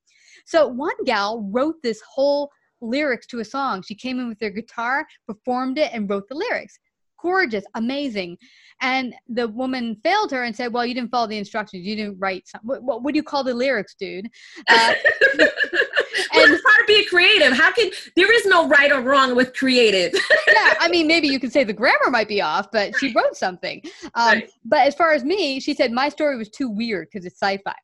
So 0.47 0.67
one 0.67 0.97
gal 1.05 1.49
wrote 1.51 1.77
this 1.83 2.01
whole 2.09 2.51
lyrics 2.83 3.27
to 3.29 3.41
a 3.41 3.45
song. 3.45 3.83
She 3.83 3.95
came 3.95 4.19
in 4.19 4.29
with 4.29 4.41
her 4.41 4.51
guitar, 4.51 5.07
performed 5.27 5.79
it, 5.79 5.91
and 5.93 6.09
wrote 6.09 6.29
the 6.29 6.35
lyrics. 6.35 6.79
Gorgeous, 7.21 7.65
amazing. 7.77 8.37
And 8.81 9.15
the 9.29 9.47
woman 9.47 9.97
failed 10.03 10.33
her 10.33 10.43
and 10.43 10.55
said, 10.55 10.73
Well, 10.73 10.85
you 10.85 10.93
didn't 10.93 11.13
follow 11.13 11.29
the 11.29 11.39
instructions. 11.39 11.87
You 11.87 11.95
didn't 11.95 12.19
write 12.19 12.49
some. 12.49 12.61
What, 12.65 12.83
what, 12.83 13.05
what 13.05 13.15
do 13.15 13.17
you 13.17 13.23
call 13.23 13.45
the 13.45 13.55
lyrics, 13.55 13.95
dude? 13.95 14.29
Uh, 14.69 14.95
and 15.39 16.51
it's 16.51 16.63
hard 16.67 16.81
to 16.81 16.85
be 16.89 17.07
creative. 17.07 17.53
How 17.53 17.71
can 17.71 17.93
there 18.17 18.33
is 18.33 18.45
no 18.47 18.67
right 18.67 18.91
or 18.91 19.01
wrong 19.01 19.37
with 19.37 19.55
creative? 19.55 20.13
yeah, 20.49 20.75
I 20.81 20.89
mean, 20.89 21.07
maybe 21.07 21.29
you 21.29 21.39
could 21.39 21.53
say 21.53 21.63
the 21.63 21.73
grammar 21.73 22.11
might 22.11 22.29
be 22.29 22.43
off, 22.43 22.73
but 22.73 22.99
she 22.99 23.13
wrote 23.13 23.37
something. 23.37 23.83
Um, 24.15 24.33
Right. 24.33 24.51
But 24.65 24.87
as 24.87 24.95
far 24.95 25.13
as 25.13 25.25
me, 25.25 25.61
she 25.61 25.75
said 25.75 25.93
my 25.93 26.09
story 26.09 26.37
was 26.37 26.49
too 26.49 26.69
weird 26.69 27.09
because 27.13 27.27
it's 27.27 27.39
sci-fi. 27.39 27.75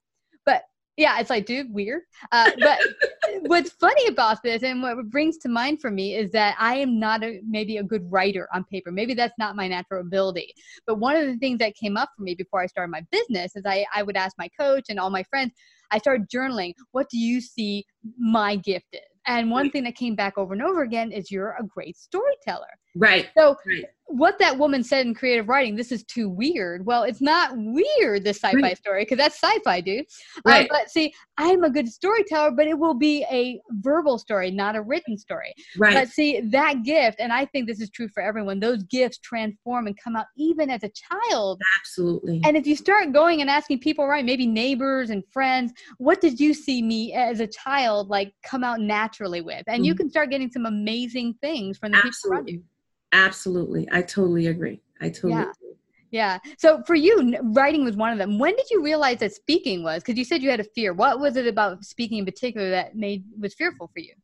Yeah, 0.98 1.20
it's 1.20 1.30
like, 1.30 1.46
dude, 1.46 1.72
weird. 1.72 2.02
Uh, 2.32 2.50
but 2.58 2.80
what's 3.42 3.70
funny 3.70 4.08
about 4.08 4.42
this 4.42 4.64
and 4.64 4.82
what 4.82 5.08
brings 5.10 5.38
to 5.38 5.48
mind 5.48 5.80
for 5.80 5.92
me 5.92 6.16
is 6.16 6.32
that 6.32 6.56
I 6.58 6.74
am 6.74 6.98
not 6.98 7.22
a, 7.22 7.40
maybe 7.48 7.76
a 7.76 7.84
good 7.84 8.02
writer 8.10 8.48
on 8.52 8.64
paper. 8.64 8.90
Maybe 8.90 9.14
that's 9.14 9.38
not 9.38 9.54
my 9.54 9.68
natural 9.68 10.00
ability. 10.00 10.52
But 10.88 10.98
one 10.98 11.14
of 11.14 11.26
the 11.26 11.36
things 11.36 11.60
that 11.60 11.76
came 11.76 11.96
up 11.96 12.10
for 12.16 12.24
me 12.24 12.34
before 12.34 12.60
I 12.60 12.66
started 12.66 12.90
my 12.90 13.06
business 13.12 13.54
is 13.54 13.62
I, 13.64 13.86
I 13.94 14.02
would 14.02 14.16
ask 14.16 14.36
my 14.38 14.48
coach 14.58 14.86
and 14.88 14.98
all 14.98 15.08
my 15.08 15.22
friends, 15.22 15.52
I 15.92 15.98
started 15.98 16.28
journaling, 16.28 16.74
what 16.90 17.08
do 17.10 17.16
you 17.16 17.40
see 17.40 17.86
my 18.18 18.56
gift 18.56 18.88
is? 18.92 19.00
And 19.24 19.52
one 19.52 19.70
thing 19.70 19.84
that 19.84 19.94
came 19.94 20.16
back 20.16 20.36
over 20.36 20.52
and 20.52 20.62
over 20.62 20.82
again 20.82 21.12
is 21.12 21.30
you're 21.30 21.54
a 21.60 21.62
great 21.62 21.96
storyteller. 21.96 22.66
Right. 22.94 23.28
So 23.36 23.56
Right. 23.66 23.84
what 24.10 24.38
that 24.38 24.56
woman 24.58 24.82
said 24.82 25.06
in 25.06 25.14
creative 25.14 25.48
writing, 25.50 25.76
this 25.76 25.92
is 25.92 26.02
too 26.02 26.30
weird. 26.30 26.86
Well, 26.86 27.02
it's 27.02 27.20
not 27.20 27.52
weird, 27.54 28.24
this 28.24 28.38
sci-fi 28.38 28.58
Right. 28.58 28.76
story, 28.78 29.02
because 29.02 29.18
that's 29.18 29.38
sci-fi, 29.38 29.82
dude. 29.82 30.06
Um, 30.36 30.42
Right. 30.46 30.68
but 30.70 30.88
see, 30.90 31.12
I'm 31.36 31.62
a 31.62 31.68
good 31.68 31.88
storyteller, 31.88 32.52
but 32.52 32.66
it 32.66 32.78
will 32.78 32.94
be 32.94 33.24
a 33.30 33.60
verbal 33.80 34.16
story, 34.18 34.50
not 34.50 34.76
a 34.76 34.80
written 34.82 35.18
story. 35.18 35.52
Right. 35.76 35.92
But 35.94 36.08
see, 36.08 36.40
that 36.40 36.84
gift, 36.84 37.20
and 37.20 37.32
I 37.34 37.44
think 37.44 37.66
this 37.68 37.80
is 37.82 37.90
true 37.90 38.08
for 38.08 38.22
everyone, 38.22 38.60
those 38.60 38.82
gifts 38.84 39.18
transform 39.18 39.86
and 39.86 39.96
come 40.02 40.16
out 40.16 40.26
even 40.38 40.70
as 40.70 40.82
a 40.82 40.88
child. 40.90 41.60
Absolutely. 41.80 42.40
And 42.44 42.56
if 42.56 42.66
you 42.66 42.76
start 42.76 43.12
going 43.12 43.42
and 43.42 43.50
asking 43.50 43.80
people, 43.80 44.06
right, 44.06 44.24
maybe 44.24 44.46
neighbors 44.46 45.10
and 45.10 45.22
friends, 45.30 45.72
what 45.98 46.22
did 46.22 46.40
you 46.40 46.54
see 46.54 46.80
me 46.82 47.12
as 47.12 47.40
a 47.40 47.46
child 47.46 48.08
like 48.08 48.32
come 48.42 48.64
out 48.64 48.80
naturally 48.80 49.42
with? 49.42 49.64
And 49.66 49.84
you 49.84 49.92
Mhm. 49.94 49.98
can 49.98 50.10
start 50.10 50.30
getting 50.30 50.50
some 50.50 50.64
amazing 50.64 51.34
things 51.42 51.76
from 51.76 51.92
the 51.92 51.98
people 51.98 52.32
around 52.32 52.48
you. 52.48 52.64
Absolutely. 53.12 53.88
I 53.90 54.02
totally 54.02 54.46
agree. 54.46 54.80
I 55.00 55.08
totally 55.08 55.32
Yeah. 55.32 55.42
agree. 55.42 55.76
Yeah. 56.10 56.38
So 56.58 56.82
for 56.86 56.94
you, 56.94 57.36
writing 57.52 57.84
was 57.84 57.96
one 57.96 58.12
of 58.12 58.18
them. 58.18 58.38
When 58.38 58.56
did 58.56 58.70
you 58.70 58.82
realize 58.82 59.18
that 59.18 59.34
speaking 59.34 59.82
was? 59.82 60.02
Because 60.02 60.18
you 60.18 60.24
said 60.24 60.42
you 60.42 60.50
had 60.50 60.60
a 60.60 60.64
fear. 60.64 60.94
What 60.94 61.20
was 61.20 61.36
it 61.36 61.46
about 61.46 61.84
speaking 61.84 62.18
in 62.18 62.24
particular 62.24 62.70
that 62.70 62.96
made 62.96 63.24
was 63.38 63.54
fearful 63.54 63.90
for 63.92 64.00
you? 64.00 64.14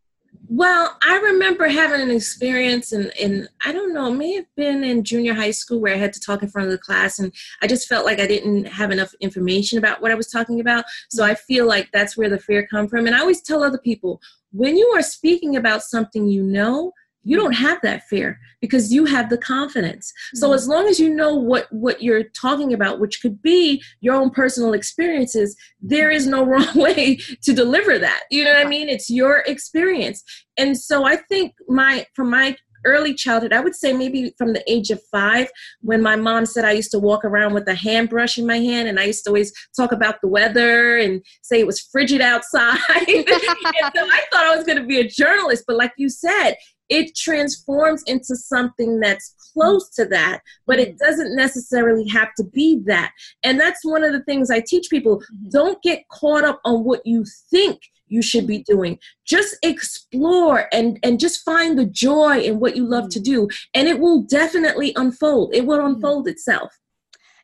Well, 0.49 0.97
I 1.03 1.17
remember 1.19 1.69
having 1.69 2.01
an 2.01 2.11
experience 2.11 2.93
in, 2.93 3.11
in 3.19 3.49
I 3.65 3.73
don't 3.73 3.95
know, 3.95 4.09
it 4.13 4.17
may 4.17 4.33
have 4.35 4.47
been 4.57 4.85
in 4.85 5.05
junior 5.05 5.33
high 5.35 5.51
school 5.51 5.81
where 5.81 5.95
I 5.95 5.99
had 5.99 6.13
to 6.13 6.21
talk 6.21 6.43
in 6.43 6.49
front 6.49 6.67
of 6.67 6.73
the 6.73 6.79
class 6.79 7.19
and 7.19 7.33
I 7.63 7.67
just 7.67 7.89
felt 7.89 8.05
like 8.05 8.21
I 8.21 8.27
didn't 8.27 8.67
have 8.67 8.91
enough 8.91 9.15
information 9.21 9.79
about 9.79 10.03
what 10.03 10.11
I 10.11 10.15
was 10.15 10.29
talking 10.29 10.61
about. 10.61 10.85
So 11.09 11.25
I 11.25 11.35
feel 11.35 11.67
like 11.67 11.91
that's 11.93 12.17
where 12.17 12.29
the 12.29 12.39
fear 12.39 12.67
come 12.67 12.89
from. 12.89 13.07
And 13.07 13.15
I 13.15 13.21
always 13.21 13.43
tell 13.43 13.63
other 13.63 13.79
people, 13.79 14.21
when 14.53 14.77
you 14.77 14.87
are 14.95 15.03
speaking 15.03 15.57
about 15.57 15.83
something 15.83 16.27
you 16.27 16.43
know, 16.43 16.93
you 17.25 17.37
don't 17.37 17.53
have 17.55 17.81
that 17.83 18.03
fear 18.09 18.39
because 18.61 18.93
you 18.93 19.07
have 19.07 19.31
the 19.31 19.39
confidence. 19.39 20.13
So 20.35 20.51
Mhm. 20.51 20.55
as 20.55 20.69
long 20.69 20.87
as 20.87 21.01
you 21.01 21.13
know 21.13 21.35
what 21.35 21.67
what 21.73 22.03
you're 22.03 22.25
talking 22.41 22.73
about, 22.73 23.01
which 23.01 23.21
could 23.21 23.43
be 23.43 23.83
your 24.01 24.15
own 24.15 24.31
personal 24.31 24.73
experiences, 24.75 25.57
there 25.81 26.11
is 26.11 26.27
no 26.27 26.45
wrong 26.51 26.75
way 26.75 27.17
to 27.43 27.53
deliver 27.53 27.99
that. 27.99 28.23
You 28.31 28.45
know 28.45 28.53
what 28.53 28.67
I 28.67 28.69
mean? 28.69 28.89
It's 28.89 29.11
your 29.11 29.39
experience. 29.47 30.23
And 30.57 30.79
so 30.79 31.05
I 31.05 31.17
think 31.17 31.53
my 31.69 32.07
from 32.15 32.31
my 32.31 32.57
early 32.87 33.15
childhood, 33.15 33.55
I 33.55 33.61
would 33.61 33.75
say 33.75 33.95
maybe 33.95 34.35
from 34.37 34.53
the 34.53 34.63
age 34.71 34.91
of 34.91 35.01
five, 35.11 35.49
when 35.81 36.03
my 36.03 36.17
mom 36.17 36.45
said 36.45 36.67
I 36.67 36.73
used 36.73 36.91
to 36.91 36.99
walk 36.99 37.25
around 37.25 37.55
with 37.55 37.67
a 37.67 37.75
hand 37.75 38.11
brush 38.11 38.37
in 38.37 38.47
my 38.47 38.59
hand 38.59 38.89
and 38.89 39.01
I 39.01 39.05
used 39.05 39.25
to 39.25 39.31
always 39.31 39.53
talk 39.75 39.91
about 39.91 40.17
the 40.21 40.29
weather 40.29 40.99
and 40.99 41.25
say 41.43 41.59
it 41.61 41.67
was 41.67 41.81
frigid 41.81 42.21
outside. 42.33 42.79
and 43.09 43.27
so 43.27 43.35
I 43.39 44.23
thought 44.31 44.45
I 44.45 44.55
was 44.55 44.65
going 44.67 44.79
to 44.79 44.87
be 44.87 45.01
a 45.01 45.09
journalist. 45.09 45.65
But 45.67 45.77
like 45.77 45.93
you 45.97 46.11
said, 46.11 46.57
it 46.89 47.15
transforms 47.17 48.03
into 48.07 48.37
something 48.37 49.01
that's 49.01 49.35
close 49.53 49.89
to 49.91 50.05
that, 50.07 50.41
but 50.67 50.79
it 50.79 50.91
mm-hmm. 50.91 51.05
doesn't 51.05 51.37
necessarily 51.37 52.07
have 52.09 52.35
to 52.37 52.45
be 52.45 52.81
that. 52.87 53.13
And 53.43 53.59
that's 53.59 53.85
one 53.85 54.05
of 54.05 54.13
the 54.13 54.23
things 54.25 54.51
I 54.51 54.61
teach 54.61 54.91
people. 54.91 55.19
Mm-hmm. 55.19 55.49
Don't 55.51 55.83
get 55.83 56.09
caught 56.09 56.45
up 56.45 56.61
on 56.65 56.85
what 56.85 57.01
you 57.05 57.25
think 57.51 57.81
you 58.09 58.23
should 58.23 58.47
be 58.47 58.59
mm-hmm. 58.59 58.75
doing. 58.75 58.99
Just 59.27 59.57
explore 59.63 60.69
and 60.73 60.99
and 61.03 61.19
just 61.19 61.45
find 61.45 61.79
the 61.79 61.87
joy 61.87 62.41
in 62.41 62.61
what 62.61 62.77
you 62.77 62.87
love 62.87 63.09
to 63.11 63.21
do 63.21 63.49
and 63.73 63.89
it 63.89 63.99
will 63.99 64.23
definitely 64.23 64.93
unfold. 64.97 65.55
It 65.55 65.67
will 65.67 65.85
unfold 65.85 66.29
itself. 66.29 66.71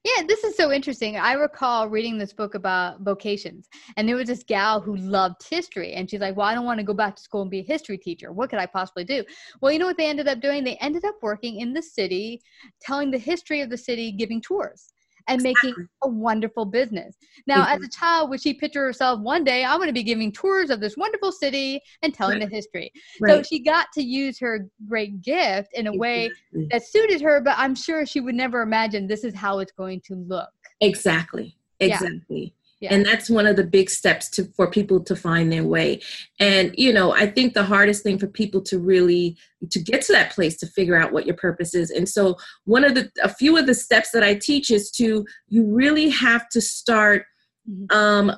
Yeah, 0.02 0.22
this 0.26 0.44
is 0.44 0.56
so 0.56 0.72
interesting. 0.72 1.18
I 1.18 1.34
recall 1.34 1.88
reading 1.90 2.16
this 2.16 2.32
book 2.32 2.54
about 2.54 3.00
vocations, 3.02 3.68
and 3.98 4.08
there 4.08 4.16
was 4.16 4.28
this 4.28 4.42
gal 4.42 4.80
who 4.80 4.96
loved 4.96 5.46
history, 5.46 5.92
and 5.92 6.08
she's 6.08 6.20
like, 6.20 6.36
"Well, 6.36 6.46
I 6.46 6.54
don't 6.54 6.64
want 6.64 6.78
to 6.78 6.84
go 6.86 6.94
back 6.94 7.16
to 7.16 7.22
school 7.22 7.42
and 7.42 7.50
be 7.50 7.58
a 7.60 7.62
history 7.62 7.98
teacher. 7.98 8.32
What 8.32 8.48
could 8.48 8.58
I 8.58 8.64
possibly 8.64 9.04
do?" 9.04 9.24
Well, 9.60 9.70
you 9.72 9.78
know 9.78 9.84
what 9.84 9.98
they 9.98 10.06
ended 10.08 10.26
up 10.26 10.40
doing? 10.40 10.64
They 10.64 10.76
ended 10.76 11.04
up 11.04 11.16
working 11.20 11.60
in 11.60 11.74
the 11.74 11.82
city, 11.82 12.40
telling 12.80 13.10
the 13.10 13.18
history 13.18 13.60
of 13.60 13.68
the 13.68 13.76
city, 13.76 14.10
giving 14.10 14.40
tours, 14.40 14.89
and 15.28 15.42
making 15.42 15.74
a 16.02 16.08
wonderful 16.08 16.64
business. 16.64 17.16
Now, 17.46 17.66
as 17.68 17.82
a 17.82 17.88
child, 17.88 18.30
would 18.30 18.42
she 18.42 18.54
picture 18.54 18.84
herself 18.84 19.20
one 19.20 19.44
day? 19.44 19.64
I'm 19.64 19.78
going 19.78 19.88
to 19.88 19.92
be 19.92 20.02
giving 20.02 20.32
tours 20.32 20.70
of 20.70 20.80
this 20.80 20.96
wonderful 20.96 21.32
city 21.32 21.80
and 22.02 22.14
telling 22.14 22.38
Right. 22.38 22.48
the 22.48 22.54
history. 22.54 22.92
So 23.26 23.42
she 23.42 23.62
got 23.62 23.88
to 23.94 24.02
use 24.02 24.38
her 24.40 24.68
great 24.88 25.20
gift 25.22 25.68
in 25.74 25.86
a 25.86 25.92
way 25.92 26.26
Exactly. 26.26 26.68
that 26.70 26.86
suited 26.86 27.20
her, 27.20 27.40
but 27.40 27.54
I'm 27.58 27.74
sure 27.74 28.06
she 28.06 28.20
would 28.20 28.34
never 28.34 28.62
imagine 28.62 29.06
this 29.06 29.24
is 29.24 29.34
how 29.34 29.58
it's 29.58 29.72
going 29.72 30.00
to 30.06 30.14
look. 30.14 30.50
Exactly. 30.80 31.56
Exactly. 31.80 32.54
Yeah. 32.54 32.59
And 32.88 33.04
that's 33.04 33.28
one 33.28 33.46
of 33.46 33.56
the 33.56 33.64
big 33.64 33.90
steps 33.90 34.30
to 34.30 34.44
for 34.56 34.70
people 34.70 35.00
to 35.00 35.14
find 35.14 35.52
their 35.52 35.64
way. 35.64 36.00
And 36.38 36.74
you 36.78 36.92
know, 36.92 37.12
I 37.12 37.26
think 37.26 37.52
the 37.52 37.64
hardest 37.64 38.02
thing 38.02 38.18
for 38.18 38.26
people 38.26 38.62
to 38.62 38.78
really 38.78 39.36
to 39.70 39.78
get 39.78 40.00
to 40.02 40.12
that 40.12 40.32
place 40.32 40.56
to 40.58 40.66
figure 40.66 40.96
out 40.96 41.12
what 41.12 41.26
your 41.26 41.36
purpose 41.36 41.74
is. 41.74 41.90
And 41.90 42.08
so 42.08 42.36
one 42.64 42.84
of 42.84 42.94
the 42.94 43.10
a 43.22 43.28
few 43.28 43.58
of 43.58 43.66
the 43.66 43.74
steps 43.74 44.12
that 44.12 44.22
I 44.22 44.34
teach 44.34 44.70
is 44.70 44.90
to 44.92 45.26
you 45.48 45.64
really 45.66 46.08
have 46.08 46.48
to 46.50 46.60
start 46.60 47.24
Mhm. 47.68 47.92
um 47.94 48.32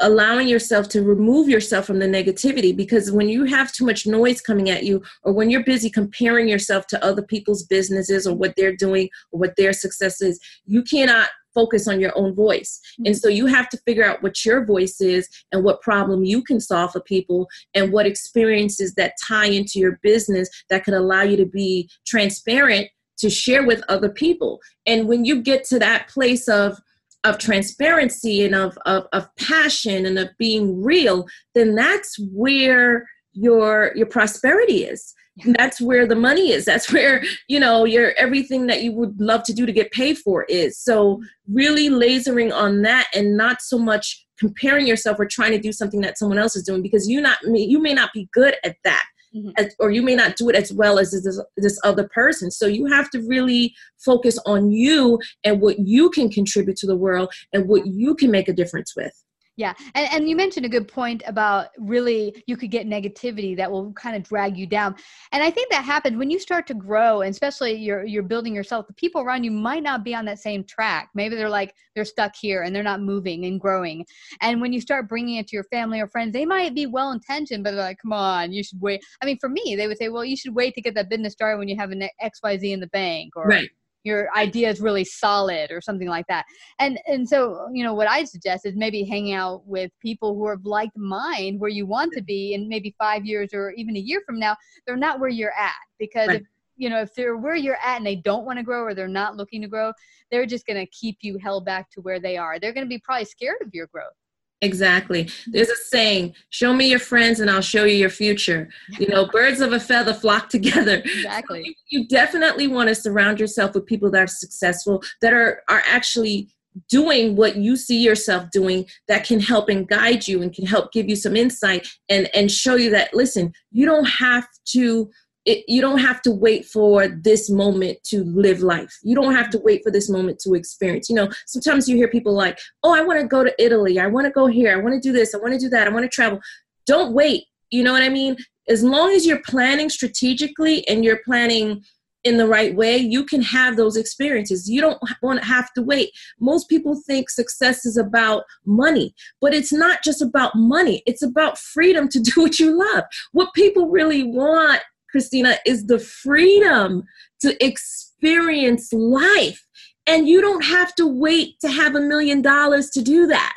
allowing 0.00 0.48
yourself 0.48 0.88
to 0.88 1.02
remove 1.02 1.48
yourself 1.48 1.86
from 1.86 2.00
the 2.00 2.06
negativity 2.06 2.76
because 2.76 3.12
when 3.12 3.28
you 3.28 3.44
have 3.44 3.70
too 3.70 3.86
much 3.86 4.08
noise 4.08 4.40
coming 4.40 4.68
at 4.68 4.82
you 4.82 5.00
or 5.22 5.32
when 5.32 5.50
you're 5.50 5.62
busy 5.62 5.88
comparing 5.88 6.48
yourself 6.48 6.84
to 6.88 7.02
other 7.04 7.22
people's 7.22 7.62
businesses 7.62 8.26
or 8.26 8.34
what 8.34 8.52
they're 8.56 8.74
doing 8.74 9.08
or 9.30 9.38
what 9.38 9.54
their 9.56 9.72
success 9.72 10.20
is 10.20 10.40
you 10.66 10.82
cannot 10.82 11.28
focus 11.54 11.88
on 11.88 12.00
your 12.00 12.16
own 12.16 12.34
voice. 12.34 12.80
And 13.04 13.16
so 13.16 13.28
you 13.28 13.46
have 13.46 13.68
to 13.70 13.78
figure 13.86 14.04
out 14.04 14.22
what 14.22 14.44
your 14.44 14.64
voice 14.64 15.00
is 15.00 15.28
and 15.52 15.64
what 15.64 15.80
problem 15.80 16.24
you 16.24 16.42
can 16.42 16.60
solve 16.60 16.92
for 16.92 17.00
people 17.00 17.48
and 17.74 17.92
what 17.92 18.06
experiences 18.06 18.94
that 18.94 19.14
tie 19.26 19.46
into 19.46 19.78
your 19.78 19.98
business 20.02 20.48
that 20.70 20.84
could 20.84 20.94
allow 20.94 21.22
you 21.22 21.36
to 21.36 21.46
be 21.46 21.88
transparent 22.06 22.88
to 23.18 23.30
share 23.30 23.64
with 23.64 23.82
other 23.88 24.08
people. 24.08 24.60
And 24.86 25.06
when 25.06 25.24
you 25.24 25.40
get 25.40 25.64
to 25.64 25.78
that 25.78 26.08
place 26.08 26.48
of 26.48 26.78
of 27.24 27.38
transparency 27.38 28.44
and 28.44 28.54
of, 28.54 28.78
of, 28.84 29.06
of 29.14 29.26
passion 29.36 30.04
and 30.04 30.18
of 30.18 30.28
being 30.38 30.82
real, 30.82 31.26
then 31.54 31.74
that's 31.74 32.18
where 32.30 33.08
your 33.34 33.92
your 33.94 34.06
prosperity 34.06 34.84
is. 34.84 35.14
And 35.44 35.56
That's 35.56 35.80
where 35.80 36.06
the 36.06 36.14
money 36.14 36.52
is. 36.52 36.64
That's 36.64 36.92
where 36.96 37.22
you 37.48 37.60
know 37.60 37.84
your 37.84 38.12
everything 38.12 38.66
that 38.68 38.82
you 38.82 38.92
would 38.92 39.20
love 39.20 39.42
to 39.44 39.52
do 39.52 39.66
to 39.66 39.72
get 39.72 39.90
paid 39.92 40.18
for 40.18 40.44
is. 40.44 40.78
So 40.78 41.22
really 41.48 41.88
lasering 41.88 42.52
on 42.52 42.82
that 42.82 43.08
and 43.14 43.36
not 43.36 43.60
so 43.60 43.78
much 43.78 44.24
comparing 44.38 44.86
yourself 44.86 45.18
or 45.20 45.26
trying 45.26 45.52
to 45.52 45.58
do 45.58 45.72
something 45.72 46.00
that 46.00 46.18
someone 46.18 46.38
else 46.38 46.56
is 46.56 46.64
doing 46.64 46.82
because 46.82 47.08
you 47.08 47.20
not 47.20 47.38
you 47.44 47.80
may 47.80 47.94
not 47.94 48.10
be 48.12 48.28
good 48.32 48.56
at 48.64 48.76
that 48.84 49.04
Mhm. 49.34 49.52
as, 49.56 49.74
or 49.80 49.90
you 49.90 50.02
may 50.02 50.14
not 50.14 50.36
do 50.36 50.48
it 50.48 50.54
as 50.54 50.72
well 50.72 50.98
as 50.98 51.10
this, 51.10 51.40
this 51.56 51.78
other 51.82 52.08
person. 52.14 52.50
So 52.50 52.66
you 52.66 52.86
have 52.86 53.10
to 53.10 53.20
really 53.26 53.74
focus 53.98 54.38
on 54.46 54.70
you 54.70 55.18
and 55.42 55.60
what 55.60 55.80
you 55.80 56.10
can 56.10 56.30
contribute 56.30 56.76
to 56.78 56.86
the 56.86 56.96
world 56.96 57.32
and 57.52 57.66
what 57.68 57.86
you 57.86 58.14
can 58.14 58.30
make 58.30 58.48
a 58.48 58.52
difference 58.52 58.94
with. 58.94 59.12
Yeah. 59.56 59.74
And, 59.94 60.08
and 60.12 60.28
you 60.28 60.34
mentioned 60.34 60.66
a 60.66 60.68
good 60.68 60.88
point 60.88 61.22
about 61.26 61.68
really 61.78 62.42
you 62.46 62.56
could 62.56 62.72
get 62.72 62.88
negativity 62.88 63.56
that 63.56 63.70
will 63.70 63.92
kind 63.92 64.16
of 64.16 64.24
drag 64.24 64.56
you 64.56 64.66
down. 64.66 64.96
And 65.30 65.44
I 65.44 65.50
think 65.50 65.70
that 65.70 65.84
happens 65.84 66.16
when 66.16 66.30
you 66.30 66.40
start 66.40 66.66
to 66.68 66.74
grow, 66.74 67.20
and 67.20 67.30
especially 67.30 67.74
you're 67.74 68.04
you're 68.04 68.24
building 68.24 68.54
yourself, 68.54 68.88
the 68.88 68.94
people 68.94 69.20
around 69.20 69.44
you 69.44 69.52
might 69.52 69.84
not 69.84 70.02
be 70.02 70.14
on 70.14 70.24
that 70.24 70.40
same 70.40 70.64
track. 70.64 71.10
Maybe 71.14 71.36
they're 71.36 71.48
like 71.48 71.74
they're 71.94 72.04
stuck 72.04 72.34
here 72.34 72.62
and 72.62 72.74
they're 72.74 72.82
not 72.82 73.00
moving 73.00 73.44
and 73.44 73.60
growing. 73.60 74.04
And 74.40 74.60
when 74.60 74.72
you 74.72 74.80
start 74.80 75.08
bringing 75.08 75.36
it 75.36 75.46
to 75.48 75.56
your 75.56 75.64
family 75.64 76.00
or 76.00 76.08
friends, 76.08 76.32
they 76.32 76.46
might 76.46 76.74
be 76.74 76.86
well 76.86 77.12
intentioned, 77.12 77.62
but 77.62 77.72
they're 77.72 77.80
like, 77.80 77.98
"Come 78.02 78.12
on, 78.12 78.52
you 78.52 78.64
should 78.64 78.80
wait." 78.80 79.02
I 79.22 79.26
mean, 79.26 79.38
for 79.38 79.48
me, 79.48 79.76
they 79.76 79.86
would 79.86 79.98
say, 79.98 80.08
"Well, 80.08 80.24
you 80.24 80.36
should 80.36 80.54
wait 80.54 80.74
to 80.74 80.82
get 80.82 80.94
that 80.96 81.08
business 81.08 81.32
started 81.32 81.58
when 81.58 81.68
you 81.68 81.76
have 81.76 81.92
an 81.92 82.08
XYZ 82.20 82.72
in 82.72 82.80
the 82.80 82.88
bank 82.88 83.36
or 83.36 83.46
right 83.46 83.70
your 84.04 84.28
idea 84.36 84.70
is 84.70 84.80
really 84.80 85.04
solid 85.04 85.70
or 85.70 85.80
something 85.80 86.08
like 86.08 86.26
that. 86.28 86.44
And 86.78 86.98
and 87.06 87.28
so 87.28 87.68
you 87.72 87.82
know 87.82 87.94
what 87.94 88.08
i 88.08 88.24
suggest 88.24 88.66
is 88.66 88.76
maybe 88.76 89.02
hanging 89.02 89.34
out 89.34 89.66
with 89.66 89.90
people 90.00 90.34
who 90.34 90.46
are 90.46 90.54
of 90.54 90.64
like 90.64 90.90
mind 90.96 91.60
where 91.60 91.70
you 91.70 91.86
want 91.86 92.12
to 92.12 92.22
be 92.22 92.54
in 92.54 92.68
maybe 92.68 92.94
five 92.98 93.24
years 93.24 93.50
or 93.52 93.72
even 93.72 93.96
a 93.96 94.00
year 94.00 94.22
from 94.24 94.38
now 94.38 94.56
they're 94.86 94.96
not 94.96 95.20
where 95.20 95.30
you're 95.30 95.52
at. 95.52 95.72
Because 95.98 96.28
right. 96.28 96.40
if 96.42 96.46
you 96.76 96.88
know 96.90 97.00
if 97.00 97.14
they're 97.14 97.36
where 97.36 97.56
you're 97.56 97.78
at 97.82 97.96
and 97.96 98.06
they 98.06 98.16
don't 98.16 98.44
want 98.44 98.58
to 98.58 98.62
grow 98.62 98.82
or 98.82 98.94
they're 98.94 99.08
not 99.08 99.36
looking 99.36 99.62
to 99.62 99.68
grow 99.68 99.92
they're 100.30 100.46
just 100.46 100.66
going 100.66 100.78
to 100.78 100.86
keep 100.90 101.18
you 101.20 101.38
held 101.38 101.64
back 101.64 101.90
to 101.90 102.00
where 102.00 102.18
they 102.18 102.36
are. 102.36 102.58
They're 102.58 102.72
going 102.72 102.86
to 102.86 102.88
be 102.88 102.98
probably 102.98 103.24
scared 103.24 103.58
of 103.62 103.70
your 103.72 103.86
growth 103.88 104.14
Exactly. 104.62 105.28
There's 105.46 105.68
a 105.68 105.76
saying, 105.76 106.34
show 106.50 106.72
me 106.72 106.88
your 106.88 106.98
friends 106.98 107.40
and 107.40 107.50
I'll 107.50 107.60
show 107.60 107.84
you 107.84 107.96
your 107.96 108.10
future. 108.10 108.68
You 108.98 109.08
know, 109.08 109.26
birds 109.26 109.60
of 109.60 109.72
a 109.72 109.80
feather 109.80 110.14
flock 110.14 110.48
together. 110.50 111.02
Exactly. 111.04 111.64
So 111.64 111.72
you 111.88 112.08
definitely 112.08 112.66
want 112.66 112.88
to 112.88 112.94
surround 112.94 113.40
yourself 113.40 113.74
with 113.74 113.86
people 113.86 114.10
that 114.12 114.22
are 114.22 114.26
successful, 114.26 115.02
that 115.20 115.32
are, 115.32 115.62
are 115.68 115.82
actually 115.86 116.48
doing 116.88 117.36
what 117.36 117.56
you 117.56 117.76
see 117.76 118.02
yourself 118.02 118.50
doing 118.50 118.84
that 119.06 119.24
can 119.24 119.38
help 119.38 119.68
and 119.68 119.86
guide 119.86 120.26
you 120.26 120.42
and 120.42 120.52
can 120.52 120.66
help 120.66 120.92
give 120.92 121.08
you 121.08 121.14
some 121.14 121.36
insight 121.36 121.86
and 122.08 122.28
and 122.34 122.50
show 122.50 122.74
you 122.74 122.90
that 122.90 123.14
listen 123.14 123.52
you 123.70 123.86
don't 123.86 124.06
have 124.06 124.44
to 124.64 125.08
it, 125.44 125.64
you 125.68 125.80
don't 125.80 125.98
have 125.98 126.22
to 126.22 126.30
wait 126.30 126.64
for 126.64 127.06
this 127.08 127.50
moment 127.50 127.98
to 128.04 128.24
live 128.24 128.60
life. 128.60 128.98
You 129.02 129.14
don't 129.14 129.34
have 129.34 129.50
to 129.50 129.58
wait 129.58 129.82
for 129.82 129.90
this 129.90 130.08
moment 130.08 130.38
to 130.40 130.54
experience. 130.54 131.10
You 131.10 131.16
know, 131.16 131.28
sometimes 131.46 131.88
you 131.88 131.96
hear 131.96 132.08
people 132.08 132.32
like, 132.32 132.58
oh, 132.82 132.94
I 132.94 133.02
want 133.02 133.20
to 133.20 133.26
go 133.26 133.44
to 133.44 133.54
Italy. 133.62 133.98
I 133.98 134.06
want 134.06 134.26
to 134.26 134.30
go 134.30 134.46
here. 134.46 134.72
I 134.72 134.80
want 134.80 134.94
to 134.94 135.00
do 135.00 135.12
this. 135.12 135.34
I 135.34 135.38
want 135.38 135.52
to 135.52 135.58
do 135.58 135.68
that. 135.70 135.86
I 135.86 135.90
want 135.90 136.04
to 136.04 136.08
travel. 136.08 136.40
Don't 136.86 137.12
wait. 137.12 137.44
You 137.70 137.82
know 137.82 137.92
what 137.92 138.02
I 138.02 138.08
mean? 138.08 138.36
As 138.68 138.82
long 138.82 139.10
as 139.10 139.26
you're 139.26 139.42
planning 139.42 139.90
strategically 139.90 140.86
and 140.88 141.04
you're 141.04 141.20
planning 141.24 141.82
in 142.22 142.38
the 142.38 142.48
right 142.48 142.74
way, 142.74 142.96
you 142.96 143.22
can 143.24 143.42
have 143.42 143.76
those 143.76 143.96
experiences. 143.96 144.70
You 144.70 144.80
don't 144.80 144.98
want 145.22 145.40
to 145.40 145.46
have 145.46 145.70
to 145.74 145.82
wait. 145.82 146.10
Most 146.40 146.70
people 146.70 146.98
think 147.06 147.28
success 147.28 147.84
is 147.84 147.98
about 147.98 148.44
money, 148.64 149.14
but 149.42 149.52
it's 149.52 149.72
not 149.72 150.02
just 150.02 150.22
about 150.22 150.54
money. 150.54 151.02
It's 151.06 151.22
about 151.22 151.58
freedom 151.58 152.08
to 152.08 152.20
do 152.34 152.40
what 152.40 152.58
you 152.58 152.78
love. 152.78 153.04
What 153.32 153.52
people 153.52 153.90
really 153.90 154.22
want 154.22 154.80
Christina, 155.14 155.58
is 155.64 155.86
the 155.86 156.00
freedom 156.00 157.04
to 157.40 157.64
experience 157.64 158.92
life. 158.92 159.64
And 160.08 160.26
you 160.28 160.40
don't 160.40 160.64
have 160.64 160.92
to 160.96 161.06
wait 161.06 161.60
to 161.60 161.70
have 161.70 161.94
a 161.94 162.00
million 162.00 162.42
dollars 162.42 162.90
to 162.90 163.00
do 163.00 163.28
that. 163.28 163.54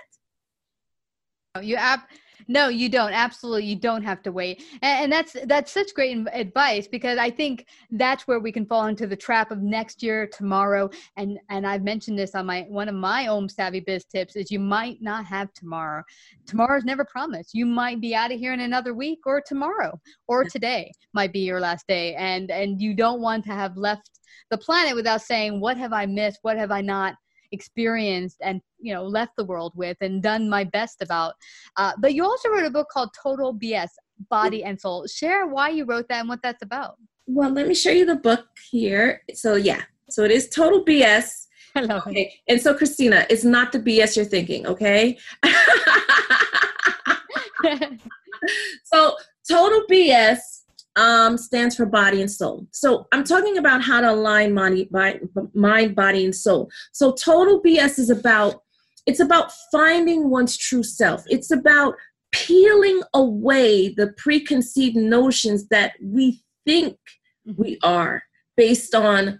Oh, 1.55 1.61
you 1.61 1.75
ab- 1.75 2.01
no, 2.47 2.69
you 2.69 2.89
don't. 2.89 3.13
Absolutely, 3.13 3.65
you 3.65 3.75
don't 3.75 4.03
have 4.03 4.21
to 4.23 4.31
wait. 4.31 4.63
And, 4.81 5.03
and, 5.03 5.11
that's 5.11 5.35
that's 5.45 5.71
such 5.71 5.93
great 5.93 6.17
advice 6.31 6.87
because 6.87 7.17
I 7.17 7.29
think 7.29 7.67
that's 7.91 8.27
where 8.27 8.39
we 8.39 8.51
can 8.51 8.65
fall 8.65 8.87
into 8.87 9.07
the 9.07 9.15
trap 9.15 9.51
of 9.51 9.61
next 9.61 10.01
year, 10.01 10.27
tomorrow. 10.27 10.89
And 11.17 11.39
and 11.49 11.67
I've 11.67 11.83
mentioned 11.83 12.17
this 12.17 12.35
on 12.35 12.45
my 12.45 12.61
one 12.69 12.89
of 12.89 12.95
my 12.95 13.27
own 13.27 13.49
savvy 13.49 13.81
biz 13.81 14.05
tips 14.05 14.35
is 14.35 14.51
you 14.51 14.59
might 14.59 15.01
not 15.01 15.25
have 15.25 15.53
tomorrow. 15.53 16.03
Tomorrow's 16.45 16.85
never 16.85 17.05
promised. 17.05 17.53
You 17.53 17.65
might 17.65 17.99
be 17.99 18.15
out 18.15 18.31
of 18.31 18.39
here 18.39 18.53
in 18.53 18.61
another 18.61 18.93
week 18.93 19.19
or 19.25 19.41
tomorrow 19.45 19.99
or 20.27 20.43
today 20.45 20.91
might 21.13 21.33
be 21.33 21.39
your 21.39 21.59
last 21.59 21.87
day. 21.87 22.15
And 22.15 22.49
and 22.51 22.81
you 22.81 22.93
don't 22.93 23.21
want 23.21 23.45
to 23.45 23.51
have 23.51 23.75
left 23.77 24.09
the 24.49 24.57
planet 24.57 24.95
without 24.95 25.21
saying 25.21 25.59
what 25.59 25.77
have 25.77 25.93
I 25.93 26.05
missed? 26.05 26.39
What 26.41 26.57
have 26.57 26.71
I 26.71 26.81
not 26.81 27.15
experienced 27.51 28.37
and 28.41 28.61
you 28.79 28.93
know 28.93 29.03
left 29.03 29.33
the 29.37 29.45
world 29.45 29.73
with 29.75 29.97
and 30.01 30.21
done 30.23 30.49
my 30.49 30.63
best 30.63 31.01
about. 31.01 31.33
Uh, 31.77 31.93
but 31.99 32.13
you 32.13 32.23
also 32.23 32.49
wrote 32.49 32.65
a 32.65 32.69
book 32.69 32.87
called 32.91 33.09
total 33.21 33.53
bs 33.53 33.89
body 34.29 34.63
and 34.63 34.79
soul. 34.79 35.05
Share 35.07 35.47
why 35.47 35.69
you 35.69 35.85
wrote 35.85 36.07
that 36.09 36.21
and 36.21 36.29
what 36.29 36.41
that's 36.41 36.63
about. 36.63 36.95
Well 37.27 37.49
let 37.51 37.67
me 37.67 37.73
show 37.73 37.91
you 37.91 38.05
the 38.05 38.15
book 38.15 38.45
here. 38.71 39.21
So 39.33 39.55
yeah. 39.55 39.83
So 40.09 40.23
it 40.23 40.31
is 40.31 40.49
total 40.49 40.85
bs 40.85 41.47
Hello. 41.73 41.97
okay 41.97 42.21
it. 42.21 42.33
and 42.47 42.61
so 42.61 42.73
christina 42.73 43.27
it's 43.29 43.43
not 43.43 43.71
the 43.71 43.79
bs 43.79 44.15
you're 44.15 44.25
thinking 44.25 44.65
okay? 44.65 45.17
So 48.83 49.17
total 49.49 49.83
bs 49.91 50.37
um, 50.97 51.37
stands 51.37 51.75
for 51.75 51.85
body 51.85 52.21
and 52.21 52.29
soul. 52.29 52.67
So 52.71 53.07
I'm 53.13 53.23
talking 53.23 53.57
about 53.57 53.83
how 53.83 54.01
to 54.01 54.11
align 54.11 54.53
mind, 54.53 54.87
mind, 55.53 55.95
body, 55.95 56.25
and 56.25 56.35
soul. 56.35 56.69
So 56.91 57.13
total 57.13 57.61
BS 57.61 57.99
is 57.99 58.09
about 58.09 58.63
it's 59.05 59.21
about 59.21 59.53
finding 59.71 60.29
one's 60.29 60.57
true 60.57 60.83
self. 60.83 61.23
It's 61.27 61.49
about 61.49 61.95
peeling 62.33 63.01
away 63.13 63.93
the 63.93 64.13
preconceived 64.17 64.97
notions 64.97 65.69
that 65.69 65.93
we 66.01 66.43
think 66.65 66.97
mm-hmm. 67.47 67.61
we 67.61 67.79
are 67.83 68.23
based 68.57 68.93
on 68.93 69.39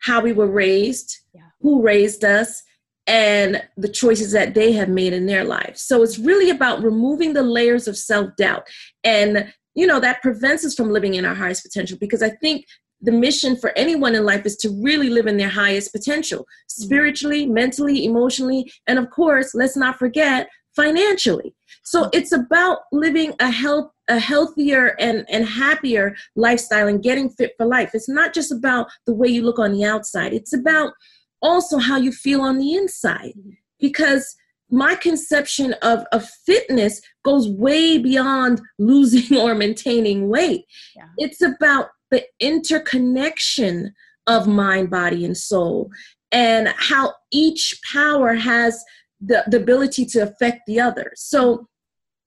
how 0.00 0.22
we 0.22 0.32
were 0.32 0.50
raised, 0.50 1.18
yeah. 1.34 1.42
who 1.60 1.82
raised 1.82 2.24
us, 2.24 2.62
and 3.06 3.62
the 3.76 3.88
choices 3.88 4.32
that 4.32 4.54
they 4.54 4.72
have 4.72 4.88
made 4.88 5.12
in 5.12 5.26
their 5.26 5.44
lives. 5.44 5.82
So 5.82 6.02
it's 6.02 6.18
really 6.18 6.48
about 6.48 6.82
removing 6.82 7.34
the 7.34 7.42
layers 7.42 7.86
of 7.86 7.98
self 7.98 8.34
doubt 8.36 8.66
and 9.02 9.52
you 9.74 9.86
know 9.86 10.00
that 10.00 10.22
prevents 10.22 10.64
us 10.64 10.74
from 10.74 10.90
living 10.90 11.14
in 11.14 11.24
our 11.24 11.34
highest 11.34 11.62
potential 11.62 11.96
because 12.00 12.22
i 12.22 12.30
think 12.30 12.64
the 13.00 13.12
mission 13.12 13.56
for 13.56 13.76
anyone 13.76 14.14
in 14.14 14.24
life 14.24 14.46
is 14.46 14.56
to 14.56 14.70
really 14.82 15.10
live 15.10 15.26
in 15.26 15.36
their 15.36 15.48
highest 15.48 15.92
potential 15.92 16.40
mm-hmm. 16.40 16.82
spiritually 16.82 17.46
mentally 17.46 18.04
emotionally 18.04 18.70
and 18.86 18.98
of 18.98 19.10
course 19.10 19.54
let's 19.54 19.76
not 19.76 19.98
forget 19.98 20.48
financially 20.74 21.54
so 21.82 22.02
mm-hmm. 22.02 22.10
it's 22.12 22.32
about 22.32 22.78
living 22.92 23.34
a 23.40 23.50
health 23.50 23.90
a 24.08 24.18
healthier 24.18 24.94
and, 25.00 25.24
and 25.30 25.46
happier 25.46 26.14
lifestyle 26.36 26.88
and 26.88 27.02
getting 27.02 27.30
fit 27.30 27.52
for 27.56 27.66
life 27.66 27.90
it's 27.94 28.08
not 28.08 28.34
just 28.34 28.52
about 28.52 28.86
the 29.06 29.14
way 29.14 29.28
you 29.28 29.42
look 29.42 29.58
on 29.58 29.72
the 29.72 29.84
outside 29.84 30.32
it's 30.32 30.52
about 30.52 30.92
also 31.40 31.78
how 31.78 31.96
you 31.96 32.12
feel 32.12 32.40
on 32.40 32.58
the 32.58 32.74
inside 32.74 33.32
mm-hmm. 33.38 33.50
because 33.80 34.36
my 34.74 34.94
conception 34.94 35.74
of, 35.82 36.04
of 36.12 36.28
fitness 36.46 37.00
goes 37.24 37.48
way 37.48 37.98
beyond 37.98 38.60
losing 38.78 39.38
or 39.40 39.54
maintaining 39.54 40.28
weight. 40.28 40.64
Yeah. 40.96 41.06
It's 41.18 41.42
about 41.42 41.88
the 42.10 42.24
interconnection 42.40 43.94
of 44.26 44.46
mind, 44.46 44.90
body, 44.90 45.24
and 45.24 45.36
soul, 45.36 45.90
and 46.32 46.68
how 46.76 47.14
each 47.30 47.78
power 47.92 48.34
has 48.34 48.82
the, 49.20 49.44
the 49.46 49.58
ability 49.58 50.06
to 50.06 50.20
affect 50.20 50.62
the 50.66 50.80
other. 50.80 51.12
So, 51.14 51.68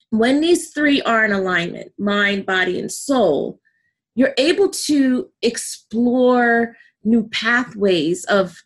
when 0.09 0.39
these 0.39 0.71
three 0.71 1.01
are 1.01 1.25
in 1.25 1.33
alignment 1.33 1.91
mind, 1.97 2.45
body, 2.45 2.79
and 2.79 2.91
soul 2.91 3.59
you're 4.17 4.33
able 4.39 4.67
to 4.67 5.29
explore 5.43 6.75
new 7.03 7.29
pathways 7.29 8.25
of 8.25 8.57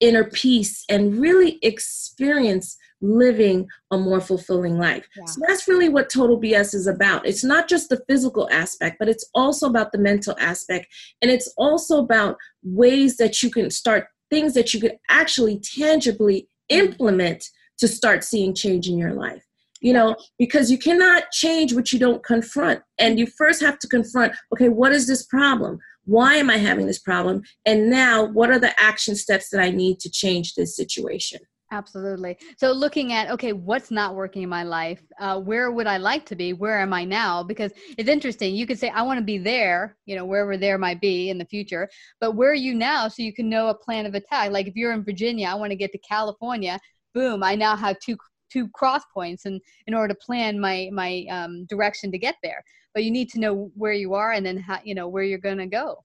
inner 0.00 0.24
peace 0.24 0.82
and 0.88 1.20
really 1.20 1.58
experience 1.60 2.78
living 3.04 3.68
a 3.90 3.98
more 3.98 4.20
fulfilling 4.20 4.78
life. 4.78 5.06
Yeah. 5.16 5.24
So 5.26 5.40
that's 5.46 5.68
really 5.68 5.88
what 5.88 6.10
total 6.10 6.40
BS 6.40 6.74
is 6.74 6.86
about. 6.86 7.26
It's 7.26 7.44
not 7.44 7.68
just 7.68 7.88
the 7.88 8.02
physical 8.08 8.48
aspect, 8.50 8.96
but 8.98 9.08
it's 9.08 9.28
also 9.34 9.68
about 9.68 9.92
the 9.92 9.98
mental 9.98 10.34
aspect. 10.40 10.86
And 11.20 11.30
it's 11.30 11.52
also 11.56 11.98
about 11.98 12.36
ways 12.62 13.16
that 13.18 13.42
you 13.42 13.50
can 13.50 13.70
start 13.70 14.06
things 14.30 14.54
that 14.54 14.72
you 14.72 14.80
could 14.80 14.96
actually 15.10 15.60
tangibly 15.60 16.48
mm-hmm. 16.70 16.86
implement 16.86 17.44
to 17.78 17.88
start 17.88 18.24
seeing 18.24 18.54
change 18.54 18.88
in 18.88 18.98
your 18.98 19.12
life. 19.12 19.44
You 19.80 19.92
know, 19.92 20.16
because 20.38 20.70
you 20.70 20.78
cannot 20.78 21.30
change 21.30 21.74
what 21.74 21.92
you 21.92 21.98
don't 21.98 22.24
confront. 22.24 22.80
And 22.98 23.18
you 23.18 23.26
first 23.26 23.60
have 23.60 23.78
to 23.80 23.88
confront 23.88 24.32
okay, 24.54 24.70
what 24.70 24.92
is 24.92 25.06
this 25.06 25.26
problem? 25.26 25.78
Why 26.06 26.36
am 26.36 26.48
I 26.48 26.56
having 26.56 26.86
this 26.86 26.98
problem? 26.98 27.42
And 27.66 27.90
now, 27.90 28.24
what 28.24 28.50
are 28.50 28.58
the 28.58 28.78
action 28.80 29.14
steps 29.14 29.50
that 29.50 29.60
I 29.60 29.70
need 29.70 30.00
to 30.00 30.10
change 30.10 30.54
this 30.54 30.74
situation? 30.74 31.40
Absolutely. 31.74 32.38
So 32.56 32.70
looking 32.70 33.12
at 33.12 33.28
okay, 33.32 33.52
what's 33.52 33.90
not 33.90 34.14
working 34.14 34.42
in 34.42 34.48
my 34.48 34.62
life? 34.62 35.02
Uh, 35.18 35.40
where 35.40 35.72
would 35.72 35.88
I 35.88 35.96
like 35.96 36.24
to 36.26 36.36
be? 36.36 36.52
Where 36.52 36.78
am 36.78 36.92
I 36.92 37.04
now? 37.04 37.42
Because 37.42 37.72
it's 37.98 38.08
interesting. 38.08 38.54
You 38.54 38.64
could 38.64 38.78
say 38.78 38.90
I 38.90 39.02
want 39.02 39.18
to 39.18 39.24
be 39.24 39.38
there, 39.38 39.96
you 40.06 40.14
know, 40.14 40.24
wherever 40.24 40.56
there 40.56 40.78
might 40.78 41.00
be 41.00 41.30
in 41.30 41.38
the 41.38 41.44
future. 41.44 41.88
But 42.20 42.36
where 42.36 42.52
are 42.52 42.54
you 42.54 42.74
now? 42.74 43.08
So 43.08 43.24
you 43.24 43.32
can 43.32 43.48
know 43.48 43.70
a 43.70 43.74
plan 43.74 44.06
of 44.06 44.14
attack. 44.14 44.52
Like 44.52 44.68
if 44.68 44.76
you're 44.76 44.92
in 44.92 45.02
Virginia, 45.02 45.48
I 45.48 45.54
want 45.54 45.72
to 45.72 45.76
get 45.76 45.90
to 45.92 45.98
California. 45.98 46.78
Boom! 47.12 47.42
I 47.42 47.56
now 47.56 47.74
have 47.74 47.98
two 47.98 48.16
two 48.52 48.68
cross 48.68 49.02
points, 49.12 49.44
and 49.44 49.60
in 49.88 49.94
order 49.94 50.14
to 50.14 50.20
plan 50.20 50.60
my 50.60 50.90
my 50.92 51.26
um, 51.28 51.64
direction 51.64 52.12
to 52.12 52.18
get 52.18 52.36
there. 52.44 52.62
But 52.94 53.02
you 53.02 53.10
need 53.10 53.30
to 53.30 53.40
know 53.40 53.72
where 53.74 53.92
you 53.92 54.14
are, 54.14 54.30
and 54.30 54.46
then 54.46 54.58
how, 54.58 54.78
you 54.84 54.94
know 54.94 55.08
where 55.08 55.24
you're 55.24 55.38
going 55.38 55.58
to 55.58 55.66
go. 55.66 56.04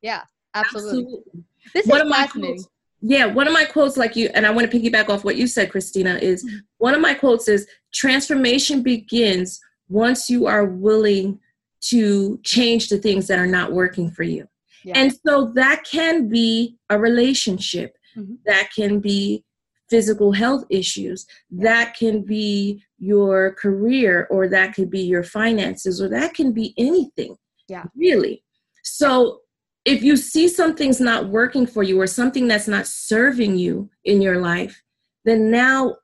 Yeah, 0.00 0.22
absolutely. 0.54 1.02
absolutely. 1.02 1.44
This 1.74 1.86
one 1.86 2.06
is 2.06 2.12
fascinating 2.14 2.64
yeah, 3.02 3.26
one 3.26 3.48
of 3.48 3.52
my 3.52 3.64
quotes, 3.64 3.96
like 3.96 4.14
you, 4.14 4.30
and 4.32 4.46
I 4.46 4.50
want 4.50 4.70
to 4.70 4.78
piggyback 4.78 5.08
off 5.08 5.24
what 5.24 5.36
you 5.36 5.48
said, 5.48 5.70
Christina, 5.70 6.14
is 6.22 6.44
mm-hmm. 6.44 6.58
one 6.78 6.94
of 6.94 7.00
my 7.00 7.14
quotes 7.14 7.48
is 7.48 7.66
transformation 7.92 8.82
begins 8.82 9.60
once 9.88 10.30
you 10.30 10.46
are 10.46 10.64
willing 10.64 11.40
to 11.82 12.38
change 12.44 12.88
the 12.88 12.98
things 12.98 13.26
that 13.26 13.40
are 13.40 13.46
not 13.46 13.72
working 13.72 14.08
for 14.08 14.22
you. 14.22 14.46
Yeah. 14.84 14.94
And 14.96 15.12
so 15.26 15.52
that 15.54 15.84
can 15.84 16.28
be 16.28 16.76
a 16.90 16.98
relationship, 16.98 17.96
mm-hmm. 18.16 18.34
that 18.46 18.70
can 18.74 19.00
be 19.00 19.44
physical 19.90 20.30
health 20.32 20.64
issues, 20.70 21.26
that 21.50 21.96
can 21.96 22.22
be 22.22 22.82
your 22.98 23.54
career, 23.54 24.28
or 24.30 24.48
that 24.48 24.74
could 24.74 24.90
be 24.90 25.02
your 25.02 25.24
finances, 25.24 26.00
or 26.00 26.08
that 26.08 26.34
can 26.34 26.52
be 26.52 26.72
anything. 26.78 27.36
Yeah. 27.68 27.84
Really. 27.96 28.44
So 28.84 29.40
if 29.84 30.02
you 30.02 30.16
see 30.16 30.48
something's 30.48 31.00
not 31.00 31.28
working 31.28 31.66
for 31.66 31.82
you 31.82 32.00
or 32.00 32.06
something 32.06 32.46
that's 32.46 32.68
not 32.68 32.86
serving 32.86 33.56
you 33.56 33.90
in 34.04 34.22
your 34.22 34.40
life, 34.40 34.82
then 35.24 35.50
now 35.50 35.96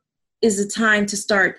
is 0.42 0.56
the 0.62 0.70
time 0.70 1.06
to 1.06 1.16
start 1.16 1.56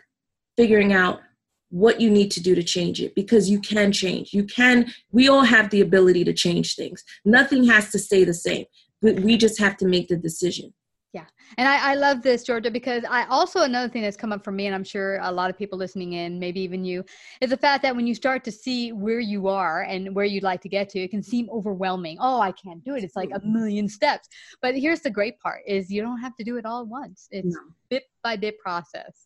figuring 0.57 0.93
out 0.93 1.21
what 1.69 2.01
you 2.01 2.09
need 2.09 2.31
to 2.31 2.41
do 2.41 2.55
to 2.55 2.63
change 2.63 3.01
it 3.01 3.13
because 3.15 3.49
you 3.49 3.59
can 3.59 3.91
change. 3.91 4.33
You 4.33 4.43
can, 4.43 4.91
we 5.11 5.29
all 5.29 5.43
have 5.43 5.69
the 5.69 5.81
ability 5.81 6.23
to 6.25 6.33
change 6.33 6.75
things. 6.75 7.03
Nothing 7.23 7.63
has 7.65 7.91
to 7.91 7.99
stay 7.99 8.23
the 8.23 8.33
same, 8.33 8.65
but 9.01 9.19
we 9.19 9.37
just 9.37 9.59
have 9.59 9.77
to 9.77 9.85
make 9.85 10.07
the 10.07 10.17
decision. 10.17 10.73
Yeah. 11.11 11.25
And 11.57 11.67
I, 11.67 11.91
I 11.91 11.95
love 11.95 12.21
this, 12.21 12.43
Georgia, 12.43 12.69
because 12.69 13.03
I 13.09 13.25
also, 13.25 13.61
another 13.61 13.89
thing 13.91 14.03
that's 14.03 14.15
come 14.15 14.31
up 14.31 14.43
for 14.43 14.51
me, 14.51 14.67
and 14.67 14.75
I'm 14.75 14.83
sure 14.83 15.17
a 15.23 15.31
lot 15.31 15.49
of 15.49 15.57
people 15.57 15.75
listening 15.75 16.13
in, 16.13 16.37
maybe 16.37 16.61
even 16.61 16.85
you, 16.85 17.03
is 17.41 17.49
the 17.49 17.57
fact 17.57 17.81
that 17.81 17.95
when 17.95 18.05
you 18.05 18.13
start 18.13 18.43
to 18.43 18.51
see 18.51 18.91
where 18.91 19.19
you 19.19 19.47
are 19.47 19.81
and 19.81 20.13
where 20.13 20.25
you'd 20.25 20.43
like 20.43 20.61
to 20.61 20.69
get 20.69 20.87
to, 20.89 20.99
it 20.99 21.09
can 21.09 21.23
seem 21.23 21.49
overwhelming. 21.49 22.17
Oh, 22.19 22.39
I 22.39 22.51
can't 22.51 22.83
do 22.83 22.93
it. 22.93 23.03
It's 23.03 23.15
like 23.15 23.31
a 23.33 23.43
million 23.43 23.89
steps. 23.89 24.29
But 24.61 24.75
here's 24.75 24.99
the 24.99 25.09
great 25.09 25.39
part 25.39 25.61
is 25.65 25.89
you 25.89 26.03
don't 26.03 26.19
have 26.19 26.35
to 26.35 26.43
do 26.43 26.57
it 26.57 26.65
all 26.65 26.81
at 26.81 26.87
once. 26.87 27.27
It's 27.31 27.55
no. 27.55 27.61
bit 27.89 28.03
by 28.23 28.35
bit 28.35 28.59
process. 28.59 29.25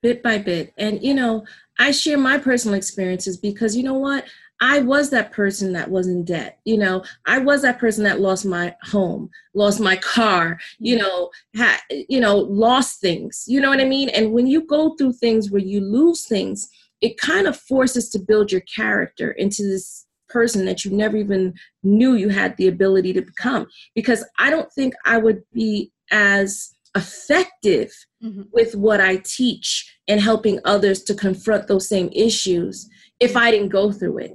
Bit 0.00 0.22
by 0.22 0.38
bit. 0.38 0.72
And, 0.78 1.02
you 1.02 1.12
know, 1.12 1.44
I 1.78 1.90
share 1.90 2.16
my 2.16 2.38
personal 2.38 2.74
experiences 2.74 3.36
because, 3.36 3.76
you 3.76 3.82
know 3.82 3.94
what? 3.94 4.24
I 4.60 4.80
was 4.80 5.10
that 5.10 5.32
person 5.32 5.72
that 5.74 5.90
was 5.90 6.08
in 6.08 6.24
debt. 6.24 6.58
You 6.64 6.78
know, 6.78 7.04
I 7.26 7.38
was 7.38 7.62
that 7.62 7.78
person 7.78 8.04
that 8.04 8.20
lost 8.20 8.44
my 8.44 8.74
home, 8.82 9.30
lost 9.54 9.80
my 9.80 9.96
car, 9.96 10.58
you 10.78 10.96
know, 10.96 11.30
had, 11.54 11.78
you 11.90 12.20
know, 12.20 12.38
lost 12.38 13.00
things. 13.00 13.44
You 13.46 13.60
know 13.60 13.70
what 13.70 13.80
I 13.80 13.84
mean? 13.84 14.08
And 14.08 14.32
when 14.32 14.46
you 14.46 14.66
go 14.66 14.96
through 14.96 15.14
things 15.14 15.50
where 15.50 15.62
you 15.62 15.80
lose 15.80 16.26
things, 16.26 16.68
it 17.00 17.18
kind 17.18 17.46
of 17.46 17.56
forces 17.56 18.08
to 18.10 18.18
build 18.18 18.50
your 18.50 18.62
character 18.62 19.30
into 19.32 19.62
this 19.62 20.06
person 20.28 20.64
that 20.66 20.84
you 20.84 20.90
never 20.90 21.16
even 21.16 21.54
knew 21.82 22.14
you 22.14 22.28
had 22.28 22.56
the 22.56 22.66
ability 22.66 23.12
to 23.12 23.22
become. 23.22 23.66
Because 23.94 24.24
I 24.38 24.50
don't 24.50 24.72
think 24.72 24.94
I 25.04 25.18
would 25.18 25.42
be 25.52 25.92
as 26.10 26.74
effective 26.96 27.92
mm-hmm. 28.22 28.42
with 28.52 28.74
what 28.74 29.00
I 29.00 29.18
teach 29.18 29.96
and 30.08 30.20
helping 30.20 30.58
others 30.64 31.02
to 31.04 31.14
confront 31.14 31.68
those 31.68 31.88
same 31.88 32.10
issues 32.12 32.88
if 33.20 33.36
I 33.36 33.50
didn't 33.50 33.68
go 33.68 33.92
through 33.92 34.18
it 34.18 34.32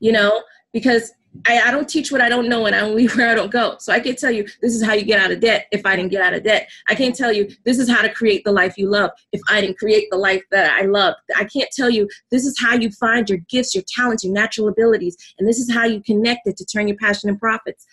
you 0.00 0.12
know, 0.12 0.42
because 0.72 1.12
I, 1.46 1.60
I, 1.60 1.70
don't 1.70 1.88
teach 1.88 2.10
what 2.10 2.20
I 2.20 2.28
don't 2.28 2.48
know 2.48 2.66
and 2.66 2.74
I 2.74 2.80
don't 2.80 2.96
leave 2.96 3.14
where 3.16 3.28
I 3.28 3.34
don't 3.34 3.50
go. 3.50 3.76
So 3.78 3.92
I 3.92 4.00
can't 4.00 4.18
tell 4.18 4.30
you 4.30 4.46
this 4.62 4.74
is 4.74 4.82
how 4.82 4.94
you 4.94 5.04
get 5.04 5.20
out 5.20 5.30
of 5.30 5.40
debt 5.40 5.66
if 5.72 5.84
I 5.84 5.96
didn't 5.96 6.10
get 6.10 6.22
out 6.22 6.34
of 6.34 6.44
debt. 6.44 6.68
I 6.88 6.94
can't 6.94 7.14
tell 7.14 7.32
you 7.32 7.48
this 7.64 7.78
is 7.78 7.90
how 7.90 8.02
to 8.02 8.12
create 8.12 8.44
the 8.44 8.52
life 8.52 8.78
you 8.78 8.88
love 8.88 9.10
if 9.32 9.40
I 9.48 9.60
didn't 9.60 9.78
create 9.78 10.08
the 10.10 10.16
life 10.16 10.42
that 10.50 10.72
I 10.72 10.86
love. 10.86 11.14
I 11.36 11.44
can't 11.44 11.70
tell 11.70 11.90
you 11.90 12.08
this 12.30 12.44
is 12.44 12.58
how 12.60 12.74
you 12.74 12.90
find 12.90 13.28
your 13.28 13.38
gifts, 13.48 13.74
your 13.74 13.84
talents, 13.86 14.24
your 14.24 14.32
natural 14.32 14.68
abilities, 14.68 15.16
and 15.38 15.48
this 15.48 15.58
is 15.58 15.72
how 15.72 15.84
you 15.84 16.02
connect 16.02 16.46
it 16.46 16.56
to 16.58 16.64
turn 16.64 16.88
your 16.88 16.96
passion 16.96 17.28
and 17.28 17.38
profits. 17.38 17.86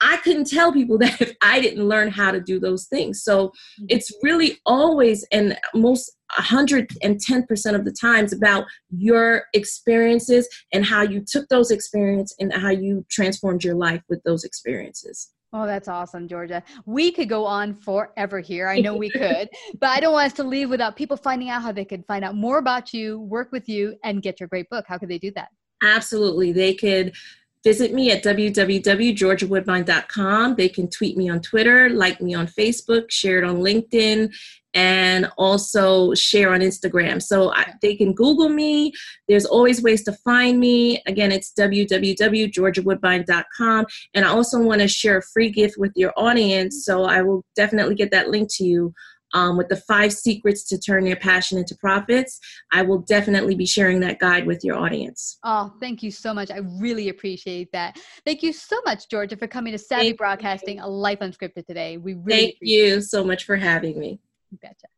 I 0.00 0.18
couldn't 0.18 0.48
tell 0.48 0.72
people 0.72 0.98
that 0.98 1.20
if 1.20 1.36
I 1.42 1.60
didn't 1.60 1.88
learn 1.88 2.10
how 2.10 2.30
to 2.30 2.40
do 2.40 2.60
those 2.60 2.86
things. 2.86 3.22
So 3.22 3.48
mm-hmm. 3.48 3.86
it's 3.88 4.12
really 4.22 4.58
always 4.66 5.26
and 5.32 5.58
most 5.74 6.12
110% 6.38 7.74
of 7.74 7.84
the 7.84 7.96
times 7.98 8.32
about 8.32 8.64
your 8.90 9.44
experiences 9.54 10.48
and 10.72 10.84
how 10.84 11.02
you 11.02 11.24
took 11.26 11.48
those 11.48 11.70
experiences 11.70 12.36
and 12.38 12.52
how 12.52 12.70
you 12.70 13.04
transformed 13.10 13.64
your 13.64 13.74
life 13.74 14.02
with 14.08 14.22
those 14.24 14.44
experiences. 14.44 15.30
Oh, 15.54 15.64
that's 15.64 15.88
awesome, 15.88 16.28
Georgia. 16.28 16.62
We 16.84 17.10
could 17.10 17.30
go 17.30 17.46
on 17.46 17.72
forever 17.72 18.40
here. 18.40 18.68
I 18.68 18.80
know 18.80 18.94
we 18.94 19.08
could, 19.10 19.48
but 19.80 19.88
I 19.88 20.00
don't 20.00 20.12
want 20.12 20.26
us 20.26 20.32
to 20.34 20.44
leave 20.44 20.68
without 20.68 20.96
people 20.96 21.16
finding 21.16 21.48
out 21.48 21.62
how 21.62 21.72
they 21.72 21.86
could 21.86 22.04
find 22.06 22.24
out 22.24 22.34
more 22.34 22.58
about 22.58 22.92
you, 22.92 23.20
work 23.20 23.50
with 23.50 23.66
you, 23.66 23.96
and 24.04 24.20
get 24.20 24.40
your 24.40 24.48
great 24.48 24.68
book. 24.68 24.84
How 24.86 24.98
could 24.98 25.08
they 25.08 25.18
do 25.18 25.32
that? 25.36 25.48
Absolutely. 25.82 26.52
They 26.52 26.74
could 26.74 27.14
visit 27.64 27.92
me 27.92 28.10
at 28.10 28.22
www.georgiawoodbine.com. 28.22 30.54
They 30.56 30.68
can 30.68 30.90
tweet 30.90 31.16
me 31.16 31.28
on 31.28 31.40
Twitter, 31.40 31.88
like 31.90 32.20
me 32.20 32.34
on 32.34 32.46
Facebook, 32.46 33.10
share 33.10 33.38
it 33.38 33.44
on 33.44 33.58
LinkedIn, 33.58 34.32
and 34.74 35.30
also 35.38 36.12
share 36.14 36.52
on 36.52 36.60
Instagram. 36.60 37.22
So 37.22 37.52
I, 37.52 37.72
they 37.82 37.96
can 37.96 38.12
Google 38.12 38.48
me. 38.48 38.92
There's 39.26 39.46
always 39.46 39.82
ways 39.82 40.04
to 40.04 40.12
find 40.12 40.60
me. 40.60 41.02
Again, 41.06 41.32
it's 41.32 41.52
www.georgiawoodbine.com. 41.58 43.86
And 44.14 44.24
I 44.24 44.28
also 44.28 44.60
want 44.60 44.80
to 44.82 44.88
share 44.88 45.18
a 45.18 45.22
free 45.22 45.50
gift 45.50 45.76
with 45.78 45.92
your 45.96 46.12
audience. 46.16 46.84
So 46.84 47.02
I 47.04 47.22
will 47.22 47.44
definitely 47.56 47.94
get 47.94 48.10
that 48.12 48.30
link 48.30 48.48
to 48.54 48.64
you 48.64 48.94
um, 49.34 49.56
with 49.56 49.68
the 49.68 49.76
five 49.76 50.12
secrets 50.12 50.64
to 50.68 50.78
turn 50.78 51.06
your 51.06 51.16
passion 51.16 51.58
into 51.58 51.74
profits. 51.76 52.38
I 52.72 52.82
will 52.82 52.98
definitely 52.98 53.54
be 53.54 53.66
sharing 53.66 54.00
that 54.00 54.18
guide 54.18 54.46
with 54.46 54.64
your 54.64 54.76
audience. 54.76 55.38
Oh, 55.44 55.72
thank 55.80 56.02
you 56.02 56.10
so 56.10 56.32
much. 56.34 56.50
I 56.50 56.58
really 56.80 57.08
appreciate 57.08 57.70
that. 57.72 57.98
Thank 58.24 58.42
you 58.42 58.52
so 58.52 58.80
much, 58.84 59.08
Georgia, 59.08 59.36
for 59.36 59.46
coming 59.46 59.72
to 59.72 59.78
Savvy 59.78 60.08
thank 60.08 60.18
Broadcasting, 60.18 60.78
you. 60.78 60.84
a 60.84 60.88
life 60.88 61.20
unscripted 61.20 61.66
today. 61.66 61.96
We 61.96 62.14
really 62.14 62.42
thank 62.42 62.54
you 62.60 63.00
so 63.00 63.24
much 63.24 63.44
for 63.44 63.56
having 63.56 63.98
me. 63.98 64.20
You 64.50 64.58
Betcha. 64.60 64.88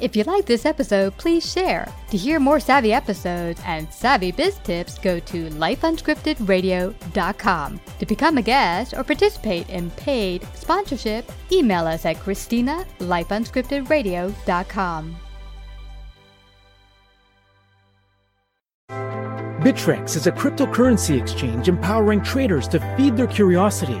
If 0.00 0.14
you 0.14 0.22
like 0.24 0.44
this 0.46 0.64
episode, 0.64 1.16
please 1.16 1.50
share. 1.50 1.92
To 2.10 2.16
hear 2.16 2.38
more 2.38 2.60
savvy 2.60 2.92
episodes 2.92 3.60
and 3.66 3.92
savvy 3.92 4.30
biz 4.30 4.58
tips, 4.58 4.96
go 4.98 5.18
to 5.18 5.50
lifeunscriptedradio.com. 5.50 7.80
To 7.98 8.06
become 8.06 8.38
a 8.38 8.42
guest 8.42 8.94
or 8.94 9.02
participate 9.02 9.68
in 9.68 9.90
paid 9.92 10.46
sponsorship, 10.54 11.32
email 11.50 11.84
us 11.86 12.04
at 12.06 12.20
Christina 12.20 12.86
lifeunscriptedradio.com. 13.00 15.16
Bittrex 19.58 20.14
is 20.14 20.28
a 20.28 20.32
cryptocurrency 20.32 21.20
exchange 21.20 21.68
empowering 21.68 22.22
traders 22.22 22.68
to 22.68 22.78
feed 22.96 23.16
their 23.16 23.26
curiosity 23.26 24.00